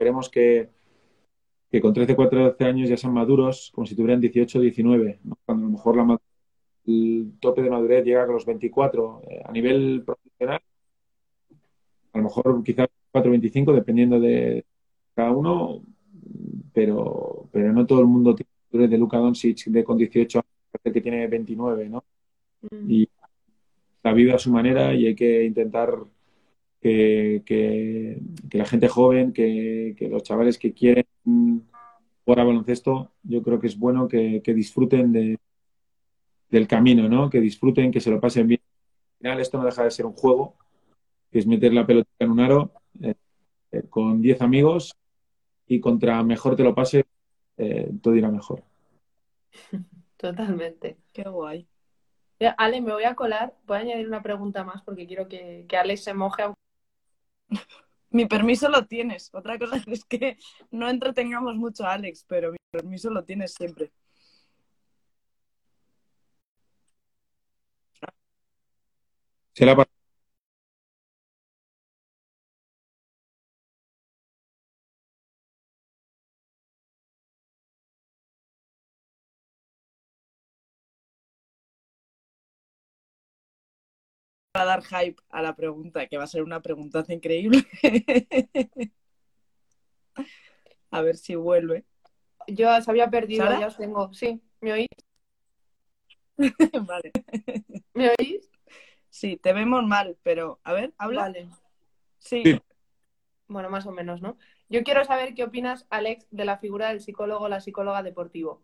Queremos 0.00 0.30
que, 0.30 0.70
que 1.70 1.78
con 1.78 1.92
13, 1.92 2.16
14 2.16 2.64
años 2.64 2.88
ya 2.88 2.96
sean 2.96 3.12
maduros, 3.12 3.70
como 3.74 3.86
si 3.86 3.94
tuvieran 3.94 4.18
18, 4.18 4.58
19, 4.58 5.20
¿no? 5.24 5.38
Cuando 5.44 5.66
a 5.66 5.68
lo 5.68 5.72
mejor 5.72 5.96
la 5.98 6.18
el 6.86 7.32
tope 7.38 7.60
de 7.60 7.68
madurez 7.68 8.02
llega 8.02 8.22
a 8.22 8.26
los 8.26 8.46
24. 8.46 9.20
Eh, 9.28 9.42
a 9.44 9.52
nivel 9.52 10.02
profesional, 10.02 10.62
a 12.14 12.18
lo 12.18 12.24
mejor 12.24 12.64
quizás 12.64 12.88
4, 13.12 13.30
25, 13.30 13.74
dependiendo 13.74 14.18
de 14.18 14.64
cada 15.14 15.32
uno, 15.32 15.82
pero, 16.72 17.50
pero 17.52 17.70
no 17.70 17.84
todo 17.84 18.00
el 18.00 18.06
mundo 18.06 18.34
tiene 18.34 18.48
madurez 18.72 18.90
de 18.90 18.96
Luka 18.96 19.18
Doncic 19.18 19.66
de 19.66 19.84
con 19.84 19.98
18 19.98 20.38
años, 20.38 20.94
que 20.94 21.00
tiene 21.02 21.26
29, 21.26 21.90
¿no? 21.90 22.04
Y 22.88 23.06
la 24.02 24.14
vive 24.14 24.32
a 24.32 24.38
su 24.38 24.50
manera 24.50 24.94
y 24.94 25.08
hay 25.08 25.14
que 25.14 25.44
intentar 25.44 25.94
que, 26.80 27.42
que- 27.44 28.20
que 28.50 28.58
la 28.58 28.64
gente 28.64 28.88
joven, 28.88 29.32
que, 29.32 29.94
que 29.98 30.08
los 30.08 30.22
chavales 30.22 30.58
que 30.58 30.72
quieren 30.72 31.04
jugar 32.24 32.40
a 32.40 32.44
baloncesto, 32.44 33.12
yo 33.22 33.42
creo 33.42 33.60
que 33.60 33.66
es 33.66 33.78
bueno 33.78 34.08
que, 34.08 34.40
que 34.42 34.54
disfruten 34.54 35.12
de, 35.12 35.38
del 36.50 36.66
camino, 36.66 37.08
¿no? 37.08 37.30
Que 37.30 37.40
disfruten, 37.40 37.90
que 37.90 38.00
se 38.00 38.10
lo 38.10 38.20
pasen 38.20 38.46
bien. 38.48 38.60
Al 38.62 39.18
final 39.18 39.40
esto 39.40 39.58
no 39.58 39.64
deja 39.64 39.84
de 39.84 39.90
ser 39.90 40.06
un 40.06 40.12
juego, 40.14 40.56
que 41.30 41.38
es 41.38 41.46
meter 41.46 41.72
la 41.72 41.86
pelota 41.86 42.08
en 42.18 42.30
un 42.30 42.40
aro 42.40 42.72
eh, 43.02 43.14
eh, 43.72 43.82
con 43.88 44.20
10 44.20 44.40
amigos 44.42 44.94
y 45.66 45.80
contra 45.80 46.22
mejor 46.22 46.56
te 46.56 46.64
lo 46.64 46.74
pase, 46.74 47.04
eh, 47.56 47.90
todo 48.02 48.16
irá 48.16 48.30
mejor. 48.30 48.64
Totalmente. 50.16 50.96
Qué 51.12 51.22
guay. 51.24 51.66
Ale, 52.56 52.80
me 52.80 52.92
voy 52.92 53.04
a 53.04 53.14
colar, 53.14 53.54
voy 53.66 53.76
a 53.76 53.80
añadir 53.80 54.08
una 54.08 54.22
pregunta 54.22 54.64
más 54.64 54.82
porque 54.82 55.06
quiero 55.06 55.28
que, 55.28 55.66
que 55.68 55.76
Alex 55.76 56.04
se 56.04 56.14
moje. 56.14 56.44
Mi 58.10 58.26
permiso 58.26 58.68
lo 58.68 58.86
tienes. 58.86 59.30
Otra 59.32 59.58
cosa 59.58 59.76
es 59.86 60.04
que 60.04 60.36
no 60.70 60.88
entretengamos 60.88 61.54
mucho 61.56 61.84
a 61.84 61.92
Alex, 61.92 62.24
pero 62.28 62.52
mi 62.52 62.58
permiso 62.70 63.10
lo 63.10 63.24
tienes 63.24 63.54
siempre. 63.54 63.92
Para 69.76 69.99
para 84.60 84.76
dar 84.76 84.82
hype 84.84 85.22
a 85.30 85.40
la 85.42 85.56
pregunta, 85.56 86.06
que 86.06 86.18
va 86.18 86.24
a 86.24 86.26
ser 86.26 86.42
una 86.42 86.60
preguntaza 86.60 87.14
increíble. 87.14 87.64
a 90.90 91.00
ver 91.00 91.16
si 91.16 91.34
vuelve. 91.34 91.84
Yo 92.46 92.80
se 92.80 92.90
había 92.90 93.08
perdido, 93.08 93.44
ya 93.58 93.68
os 93.68 93.76
tengo. 93.76 94.12
Sí, 94.12 94.42
¿me 94.60 94.72
oís? 94.72 94.88
vale. 96.86 97.12
¿Me 97.94 98.12
oís? 98.18 98.50
Sí, 99.08 99.36
te 99.36 99.52
vemos 99.52 99.84
mal, 99.84 100.18
pero 100.22 100.60
a 100.62 100.74
ver, 100.74 100.92
habla. 100.98 101.22
Vale. 101.22 101.48
Sí. 102.18 102.42
Sí. 102.44 102.60
Bueno, 103.48 103.70
más 103.70 103.86
o 103.86 103.92
menos, 103.92 104.20
¿no? 104.20 104.36
Yo 104.68 104.84
quiero 104.84 105.04
saber 105.04 105.34
qué 105.34 105.44
opinas, 105.44 105.86
Alex, 105.90 106.26
de 106.30 106.44
la 106.44 106.58
figura 106.58 106.88
del 106.88 107.00
psicólogo 107.00 107.46
o 107.46 107.48
la 107.48 107.60
psicóloga 107.60 108.02
deportivo. 108.02 108.62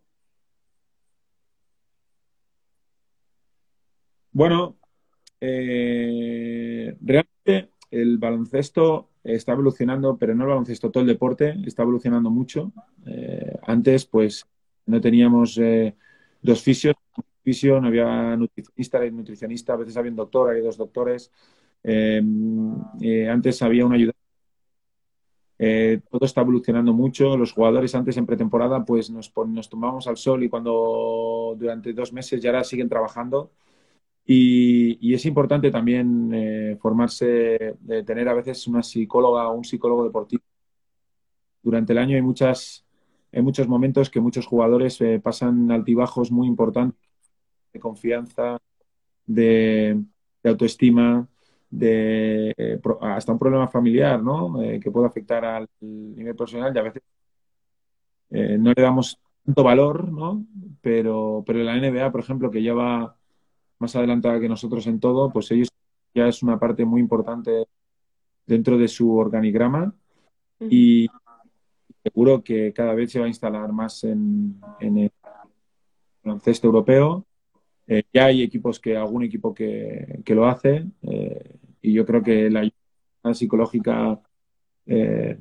Bueno, 4.32 4.76
eh, 5.49 6.97
realmente 7.01 7.70
el 7.90 8.18
baloncesto 8.18 9.11
está 9.22 9.53
evolucionando, 9.53 10.16
pero 10.16 10.34
no 10.34 10.44
el 10.44 10.49
baloncesto, 10.51 10.90
todo 10.90 11.03
el 11.03 11.09
deporte 11.09 11.57
está 11.64 11.82
evolucionando 11.82 12.30
mucho. 12.30 12.72
Eh, 13.07 13.57
antes, 13.66 14.07
pues, 14.07 14.47
no 14.86 15.01
teníamos 15.01 15.59
eh, 15.59 15.94
dos 16.42 16.62
fisios, 16.62 16.94
un 17.16 17.24
fisio, 17.42 17.80
no 17.80 17.88
había 17.88 18.36
nutricionista, 18.36 19.05
nutricionista, 19.11 19.72
a 19.74 19.76
veces 19.76 19.97
había 19.97 20.11
un 20.11 20.16
doctor, 20.16 20.51
había 20.51 20.62
dos 20.62 20.76
doctores. 20.76 21.30
Eh, 21.82 22.22
eh, 23.01 23.28
antes 23.28 23.62
había 23.62 23.86
una 23.86 23.97
ayuda. 23.97 24.12
Eh, 25.59 26.01
todo 26.11 26.26
está 26.26 26.42
evolucionando 26.42 26.92
mucho. 26.92 27.36
Los 27.36 27.53
jugadores 27.53 27.94
antes 27.94 28.16
en 28.16 28.26
pretemporada, 28.26 28.84
pues 28.84 29.11
nos, 29.11 29.32
nos 29.47 30.07
al 30.07 30.16
sol 30.16 30.42
y 30.42 30.49
cuando 30.49 31.55
durante 31.59 31.92
dos 31.92 32.12
meses 32.12 32.40
ya 32.40 32.51
ahora 32.51 32.64
siguen 32.64 32.88
trabajando. 32.88 33.51
Y, 34.27 34.99
y 35.01 35.14
es 35.14 35.24
importante 35.24 35.70
también 35.70 36.33
eh, 36.35 36.77
formarse, 36.81 37.77
de 37.81 38.03
tener 38.05 38.29
a 38.29 38.35
veces 38.35 38.66
una 38.66 38.83
psicóloga 38.83 39.49
o 39.49 39.55
un 39.55 39.64
psicólogo 39.64 40.05
deportivo. 40.05 40.43
Durante 41.62 41.93
el 41.93 41.99
año 41.99 42.16
hay 42.16 42.22
muchas, 42.22 42.85
hay 43.33 43.43
muchos 43.43 43.68
momentos 43.68 44.11
que 44.11 44.20
muchos 44.20 44.47
jugadores 44.47 45.01
eh, 45.01 45.20
pasan 45.22 45.70
altibajos 45.70 46.31
muy 46.31 46.47
importantes 46.49 47.01
de 47.72 47.81
confianza, 47.81 48.59
de, 49.27 50.03
autoestima, 50.45 51.29
de 51.70 52.55
eh, 52.57 52.81
hasta 53.01 53.33
un 53.33 53.39
problema 53.39 53.68
familiar, 53.68 54.22
¿no? 54.22 54.62
Eh, 54.62 54.81
que 54.81 54.91
puede 54.91 55.07
afectar 55.07 55.45
al 55.45 55.68
nivel 55.81 56.37
profesional 56.37 56.72
y 56.74 56.79
a 56.79 56.83
veces 56.83 57.03
eh, 58.31 58.57
no 58.59 58.72
le 58.74 58.83
damos 58.83 59.18
tanto 59.45 59.62
valor, 59.62 60.11
¿no? 60.11 60.45
Pero, 60.81 61.43
pero 61.47 61.61
la 61.61 61.77
NBA, 61.77 62.11
por 62.11 62.20
ejemplo, 62.20 62.51
que 62.51 62.62
ya 62.62 62.74
va 62.74 63.16
más 63.79 63.95
adelantada 63.97 64.41
que 64.41 64.49
nosotros 64.49 64.87
en 64.87 65.01
todo, 65.01 65.31
pues 65.31 65.51
ellos 65.51 65.68
ya 66.14 66.29
es 66.29 66.43
una 66.43 66.59
parte 66.59 66.85
muy 66.85 67.01
importante 67.01 67.66
dentro 68.47 68.79
de 68.79 68.89
su 68.89 69.14
organigrama 69.16 69.93
y 70.70 71.09
seguro 72.03 72.43
que 72.43 72.72
cada 72.72 72.95
vez 72.95 73.11
se 73.12 73.18
va 73.18 73.27
a 73.27 73.29
instalar 73.29 73.70
más 73.72 74.05
en, 74.05 74.61
en 74.81 74.99
el 74.99 75.11
baloncesto 76.22 76.66
europeo. 76.68 77.27
Eh, 77.89 78.03
ya 78.12 78.27
hay 78.27 78.43
equipos 78.43 78.81
que, 78.81 78.97
algún 78.97 79.22
equipo 79.24 79.55
que, 79.55 80.20
que 80.24 80.35
lo 80.35 80.47
hace 80.47 80.87
eh, 81.03 81.57
y 81.83 81.93
yo 81.93 82.05
creo 82.05 82.22
que 82.22 82.51
la 82.51 82.61
ayuda 82.61 83.35
psicológica 83.35 84.20
eh, 84.87 85.37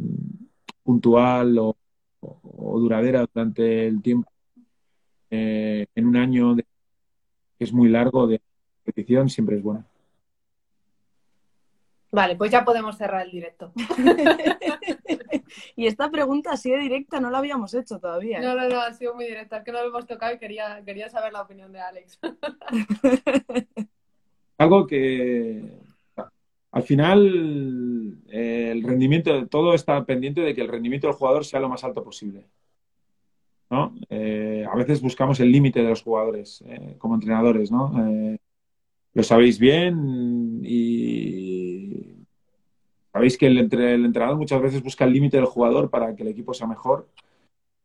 puntual 0.84 1.58
o, 1.58 1.76
o- 2.22 2.80
duradera 2.80 3.26
durante 3.34 3.88
el 3.88 4.02
tiempo 4.02 4.30
eh, 5.30 5.86
en 5.96 6.06
un 6.08 6.16
año 6.18 6.56
de- 6.56 6.66
es 7.60 7.74
muy 7.74 7.90
largo 7.90 8.28
de 8.28 8.42
competición 8.84 9.30
siempre 9.30 9.58
es 9.58 9.64
buena. 9.64 9.86
Vale, 12.12 12.38
pues 12.38 12.50
ya 12.50 12.64
podemos 12.64 12.98
cerrar 12.98 13.26
el 13.26 13.32
directo. 13.32 13.74
y 15.76 15.86
esta 15.86 16.10
pregunta 16.10 16.54
así 16.54 16.72
de 16.72 16.78
directa 16.78 17.20
no 17.20 17.30
la 17.30 17.40
habíamos 17.40 17.74
hecho 17.74 18.00
todavía. 18.00 18.40
¿eh? 18.40 18.42
No, 18.42 18.56
no, 18.56 18.70
no, 18.70 18.80
ha 18.80 18.94
sido 18.94 19.16
muy 19.16 19.26
directa. 19.26 19.58
Es 19.58 19.66
que 19.66 19.74
no 19.74 19.82
lo 19.82 19.90
hemos 19.90 20.06
tocado 20.06 20.34
y 20.34 20.40
quería, 20.40 20.82
quería 20.86 21.10
saber 21.10 21.34
la 21.34 21.42
opinión 21.42 21.74
de 21.74 21.82
Alex. 21.82 22.18
Algo 24.58 24.88
que 24.88 25.62
al 26.72 26.84
final 26.84 28.18
eh, 28.30 28.70
el 28.72 28.84
rendimiento, 28.84 29.48
todo 29.48 29.74
está 29.74 30.06
pendiente 30.06 30.42
de 30.42 30.56
que 30.56 30.62
el 30.62 30.68
rendimiento 30.68 31.08
del 31.08 31.16
jugador 31.16 31.44
sea 31.44 31.60
lo 31.60 31.70
más 31.70 31.84
alto 31.84 32.04
posible. 32.04 32.46
¿No? 33.70 33.96
Eh, 34.10 34.66
a 34.72 34.76
veces 34.76 35.02
buscamos 35.02 35.40
el 35.40 35.52
límite 35.52 35.82
de 35.82 35.90
los 35.90 36.04
jugadores 36.04 36.64
eh, 36.68 36.96
como 36.98 37.16
entrenadores, 37.16 37.72
¿no? 37.72 37.92
Eh, 38.08 38.38
lo 39.14 39.24
sabéis 39.24 39.60
bien 39.60 40.62
y 40.64 42.26
sabéis 43.12 43.38
que 43.38 43.48
el, 43.48 43.58
entre- 43.60 43.96
el 43.96 44.06
entrenador 44.06 44.38
muchas 44.38 44.62
veces 44.62 44.84
busca 44.84 45.06
el 45.06 45.14
límite 45.14 45.38
del 45.38 45.46
jugador 45.46 45.90
para 45.90 46.16
que 46.16 46.24
el 46.24 46.30
equipo 46.30 46.54
sea 46.54 46.68
mejor 46.68 47.10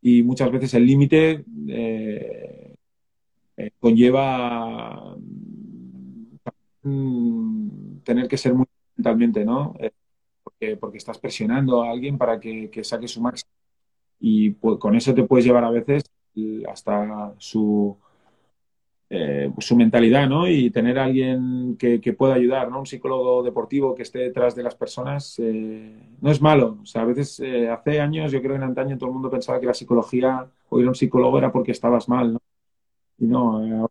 y 0.02 0.22
muchas 0.22 0.50
veces 0.52 0.74
el 0.74 0.86
límite 0.86 1.44
conlleva 3.78 5.16
mm, 6.82 7.98
tener 8.04 8.28
que 8.28 8.36
ser 8.38 8.54
muy 8.54 8.66
mentalmente, 8.96 9.44
¿no? 9.44 9.74
Porque, 10.42 10.76
porque 10.76 10.98
estás 10.98 11.18
presionando 11.18 11.82
a 11.82 11.90
alguien 11.90 12.18
para 12.18 12.40
que 12.40 12.70
saque 12.84 13.08
su 13.08 13.20
máximo 13.20 13.50
y 14.20 14.50
pues, 14.50 14.78
con 14.78 14.94
eso 14.96 15.14
te 15.14 15.24
puedes 15.24 15.44
llevar 15.44 15.64
a 15.64 15.70
veces 15.70 16.04
eh, 16.36 16.62
hasta 16.68 17.34
su, 17.38 17.96
eh, 19.12 19.52
su 19.58 19.76
mentalidad, 19.76 20.28
¿no? 20.28 20.46
Y 20.48 20.70
tener 20.70 20.98
a 20.98 21.04
alguien 21.04 21.76
que, 21.76 22.00
que 22.00 22.12
pueda 22.12 22.34
ayudar, 22.34 22.70
¿no? 22.70 22.78
Un 22.78 22.86
psicólogo 22.86 23.42
deportivo 23.42 23.92
que 23.94 24.02
esté 24.02 24.20
detrás 24.20 24.54
de 24.54 24.62
las 24.62 24.76
personas 24.76 25.36
eh, 25.40 25.98
no 26.20 26.30
es 26.30 26.40
malo. 26.40 26.78
O 26.82 26.86
sea, 26.86 27.02
a 27.02 27.04
veces 27.06 27.40
eh, 27.40 27.68
hace 27.68 28.00
años, 28.00 28.30
yo 28.30 28.40
creo 28.40 28.52
que 28.52 28.58
en 28.58 28.62
antaño 28.62 28.96
todo 28.96 29.08
el 29.08 29.14
mundo 29.14 29.30
pensaba 29.30 29.58
que 29.58 29.66
la 29.66 29.74
psicología 29.74 30.48
o 30.68 30.78
ir 30.78 30.86
a 30.86 30.90
un 30.90 30.94
psicólogo 30.94 31.38
era 31.38 31.50
porque 31.50 31.72
estabas 31.72 32.08
mal, 32.08 32.34
¿no? 32.34 32.40
Y 33.18 33.26
no, 33.26 33.64
eh, 33.64 33.88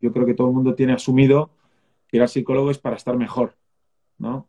yo 0.00 0.12
creo 0.12 0.26
que 0.26 0.34
todo 0.34 0.48
el 0.48 0.54
mundo 0.54 0.74
tiene 0.74 0.92
asumido 0.94 1.50
que 2.08 2.18
ir 2.18 2.22
al 2.22 2.28
psicólogo 2.28 2.70
es 2.70 2.78
para 2.78 2.96
estar 2.96 3.16
mejor, 3.16 3.56
¿no? 4.18 4.48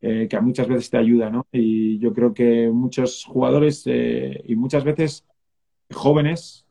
Eh, 0.00 0.28
que 0.30 0.36
a 0.36 0.40
muchas 0.40 0.68
veces 0.68 0.90
te 0.90 0.96
ayuda, 0.96 1.28
¿no? 1.28 1.46
Y 1.50 1.98
yo 1.98 2.12
creo 2.12 2.32
que 2.32 2.70
muchos 2.70 3.24
jugadores 3.24 3.82
eh, 3.86 4.42
y 4.46 4.54
muchas 4.54 4.84
veces 4.84 5.26
jóvenes, 5.92 6.64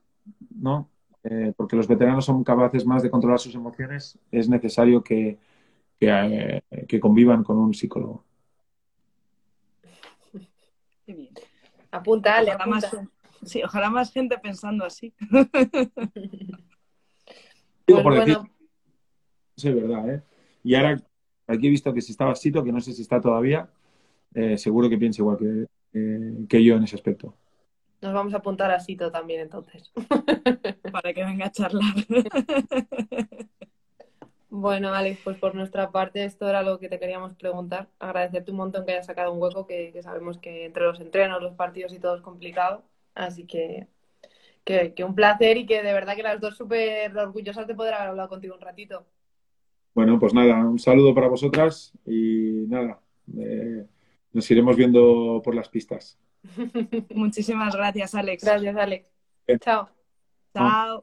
¿no? 0.55 0.89
Eh, 1.23 1.51
porque 1.57 1.75
los 1.75 1.89
veteranos 1.89 2.23
son 2.23 2.43
capaces 2.45 2.85
más 2.85 3.03
de 3.03 3.09
controlar 3.09 3.39
sus 3.39 3.53
emociones, 3.53 4.17
es 4.31 4.47
necesario 4.47 5.03
que, 5.03 5.37
que, 5.99 6.07
eh, 6.71 6.85
que 6.87 6.99
convivan 7.01 7.43
con 7.43 7.57
un 7.57 7.73
psicólogo. 7.73 8.23
Qué 11.05 11.13
bien. 11.13 11.33
Apunta, 11.91 12.37
Ale, 12.37 12.51
Ojalá 12.55 12.63
apunta. 12.63 12.89
más, 12.93 13.09
sí, 13.43 13.61
ojalá 13.63 13.89
más 13.89 14.13
gente 14.13 14.37
pensando 14.37 14.85
así. 14.85 15.13
Digo 17.87 18.01
Pues 18.01 18.03
por 18.03 18.13
decir, 18.15 18.37
bueno, 18.37 18.49
sí, 19.57 19.67
es 19.67 19.75
verdad, 19.75 20.09
¿eh? 20.15 20.23
Y 20.63 20.75
ahora 20.75 21.01
aquí 21.47 21.67
he 21.67 21.69
visto 21.69 21.93
que 21.93 22.01
si 22.01 22.11
estaba 22.11 22.35
Sito, 22.35 22.63
que 22.63 22.71
no 22.71 22.81
sé 22.81 22.93
si 22.93 23.01
está 23.01 23.21
todavía, 23.21 23.69
eh, 24.33 24.57
seguro 24.57 24.89
que 24.89 24.97
piensa 24.97 25.21
igual 25.21 25.37
que, 25.37 25.67
eh, 25.93 26.45
que 26.49 26.63
yo 26.63 26.75
en 26.75 26.83
ese 26.83 26.95
aspecto. 26.95 27.35
nos 28.01 28.13
vamos 28.13 28.33
a 28.33 28.37
apuntar 28.37 28.71
a 28.71 28.79
Sito 28.79 29.11
también 29.11 29.41
entonces. 29.41 29.91
para 30.91 31.13
que 31.13 31.23
venga 31.25 31.47
a 31.47 31.51
charlar. 31.51 31.93
Bueno, 34.49 34.93
Alex, 34.93 35.21
pues 35.23 35.37
por 35.37 35.55
nuestra 35.55 35.91
parte 35.91 36.23
esto 36.23 36.47
era 36.47 36.63
lo 36.63 36.79
que 36.79 36.87
te 36.89 36.99
queríamos 36.99 37.35
preguntar. 37.35 37.89
Agradecerte 37.99 38.51
un 38.51 38.57
montón 38.57 38.85
que 38.85 38.93
hayas 38.93 39.05
sacado 39.05 39.33
un 39.33 39.41
hueco, 39.41 39.65
que, 39.67 39.91
que 39.91 40.01
sabemos 40.01 40.37
que 40.39 40.65
entre 40.65 40.83
los 40.83 40.99
entrenos, 41.01 41.41
los 41.41 41.53
partidos 41.55 41.93
y 41.93 41.99
todo 41.99 42.15
es 42.15 42.21
complicado. 42.21 42.83
Así 43.13 43.45
que, 43.45 43.87
que, 44.65 44.93
que 44.93 45.03
un 45.03 45.15
placer 45.15 45.57
y 45.57 45.65
que 45.67 45.83
de 45.83 45.93
verdad 45.93 46.15
que 46.15 46.23
las 46.23 46.41
dos 46.41 46.57
súper 46.57 47.17
orgullosas 47.17 47.67
de 47.67 47.75
poder 47.75 47.95
haber 47.95 48.09
hablado 48.09 48.29
contigo 48.29 48.55
un 48.55 48.61
ratito. 48.61 49.05
Bueno, 49.93 50.19
pues 50.19 50.33
nada, 50.33 50.57
un 50.63 50.79
saludo 50.79 51.13
para 51.13 51.27
vosotras 51.27 51.93
y 52.05 52.65
nada, 52.67 52.99
eh, 53.39 53.85
nos 54.33 54.49
iremos 54.51 54.75
viendo 54.75 55.41
por 55.43 55.55
las 55.55 55.69
pistas. 55.69 56.19
Muchísimas 57.15 57.75
gracias, 57.75 58.13
Alex. 58.15 58.43
Gracias, 58.43 58.75
Alex. 58.75 59.11
Bien. 59.47 59.59
Chao. 59.59 59.89
Chao. 60.53 61.01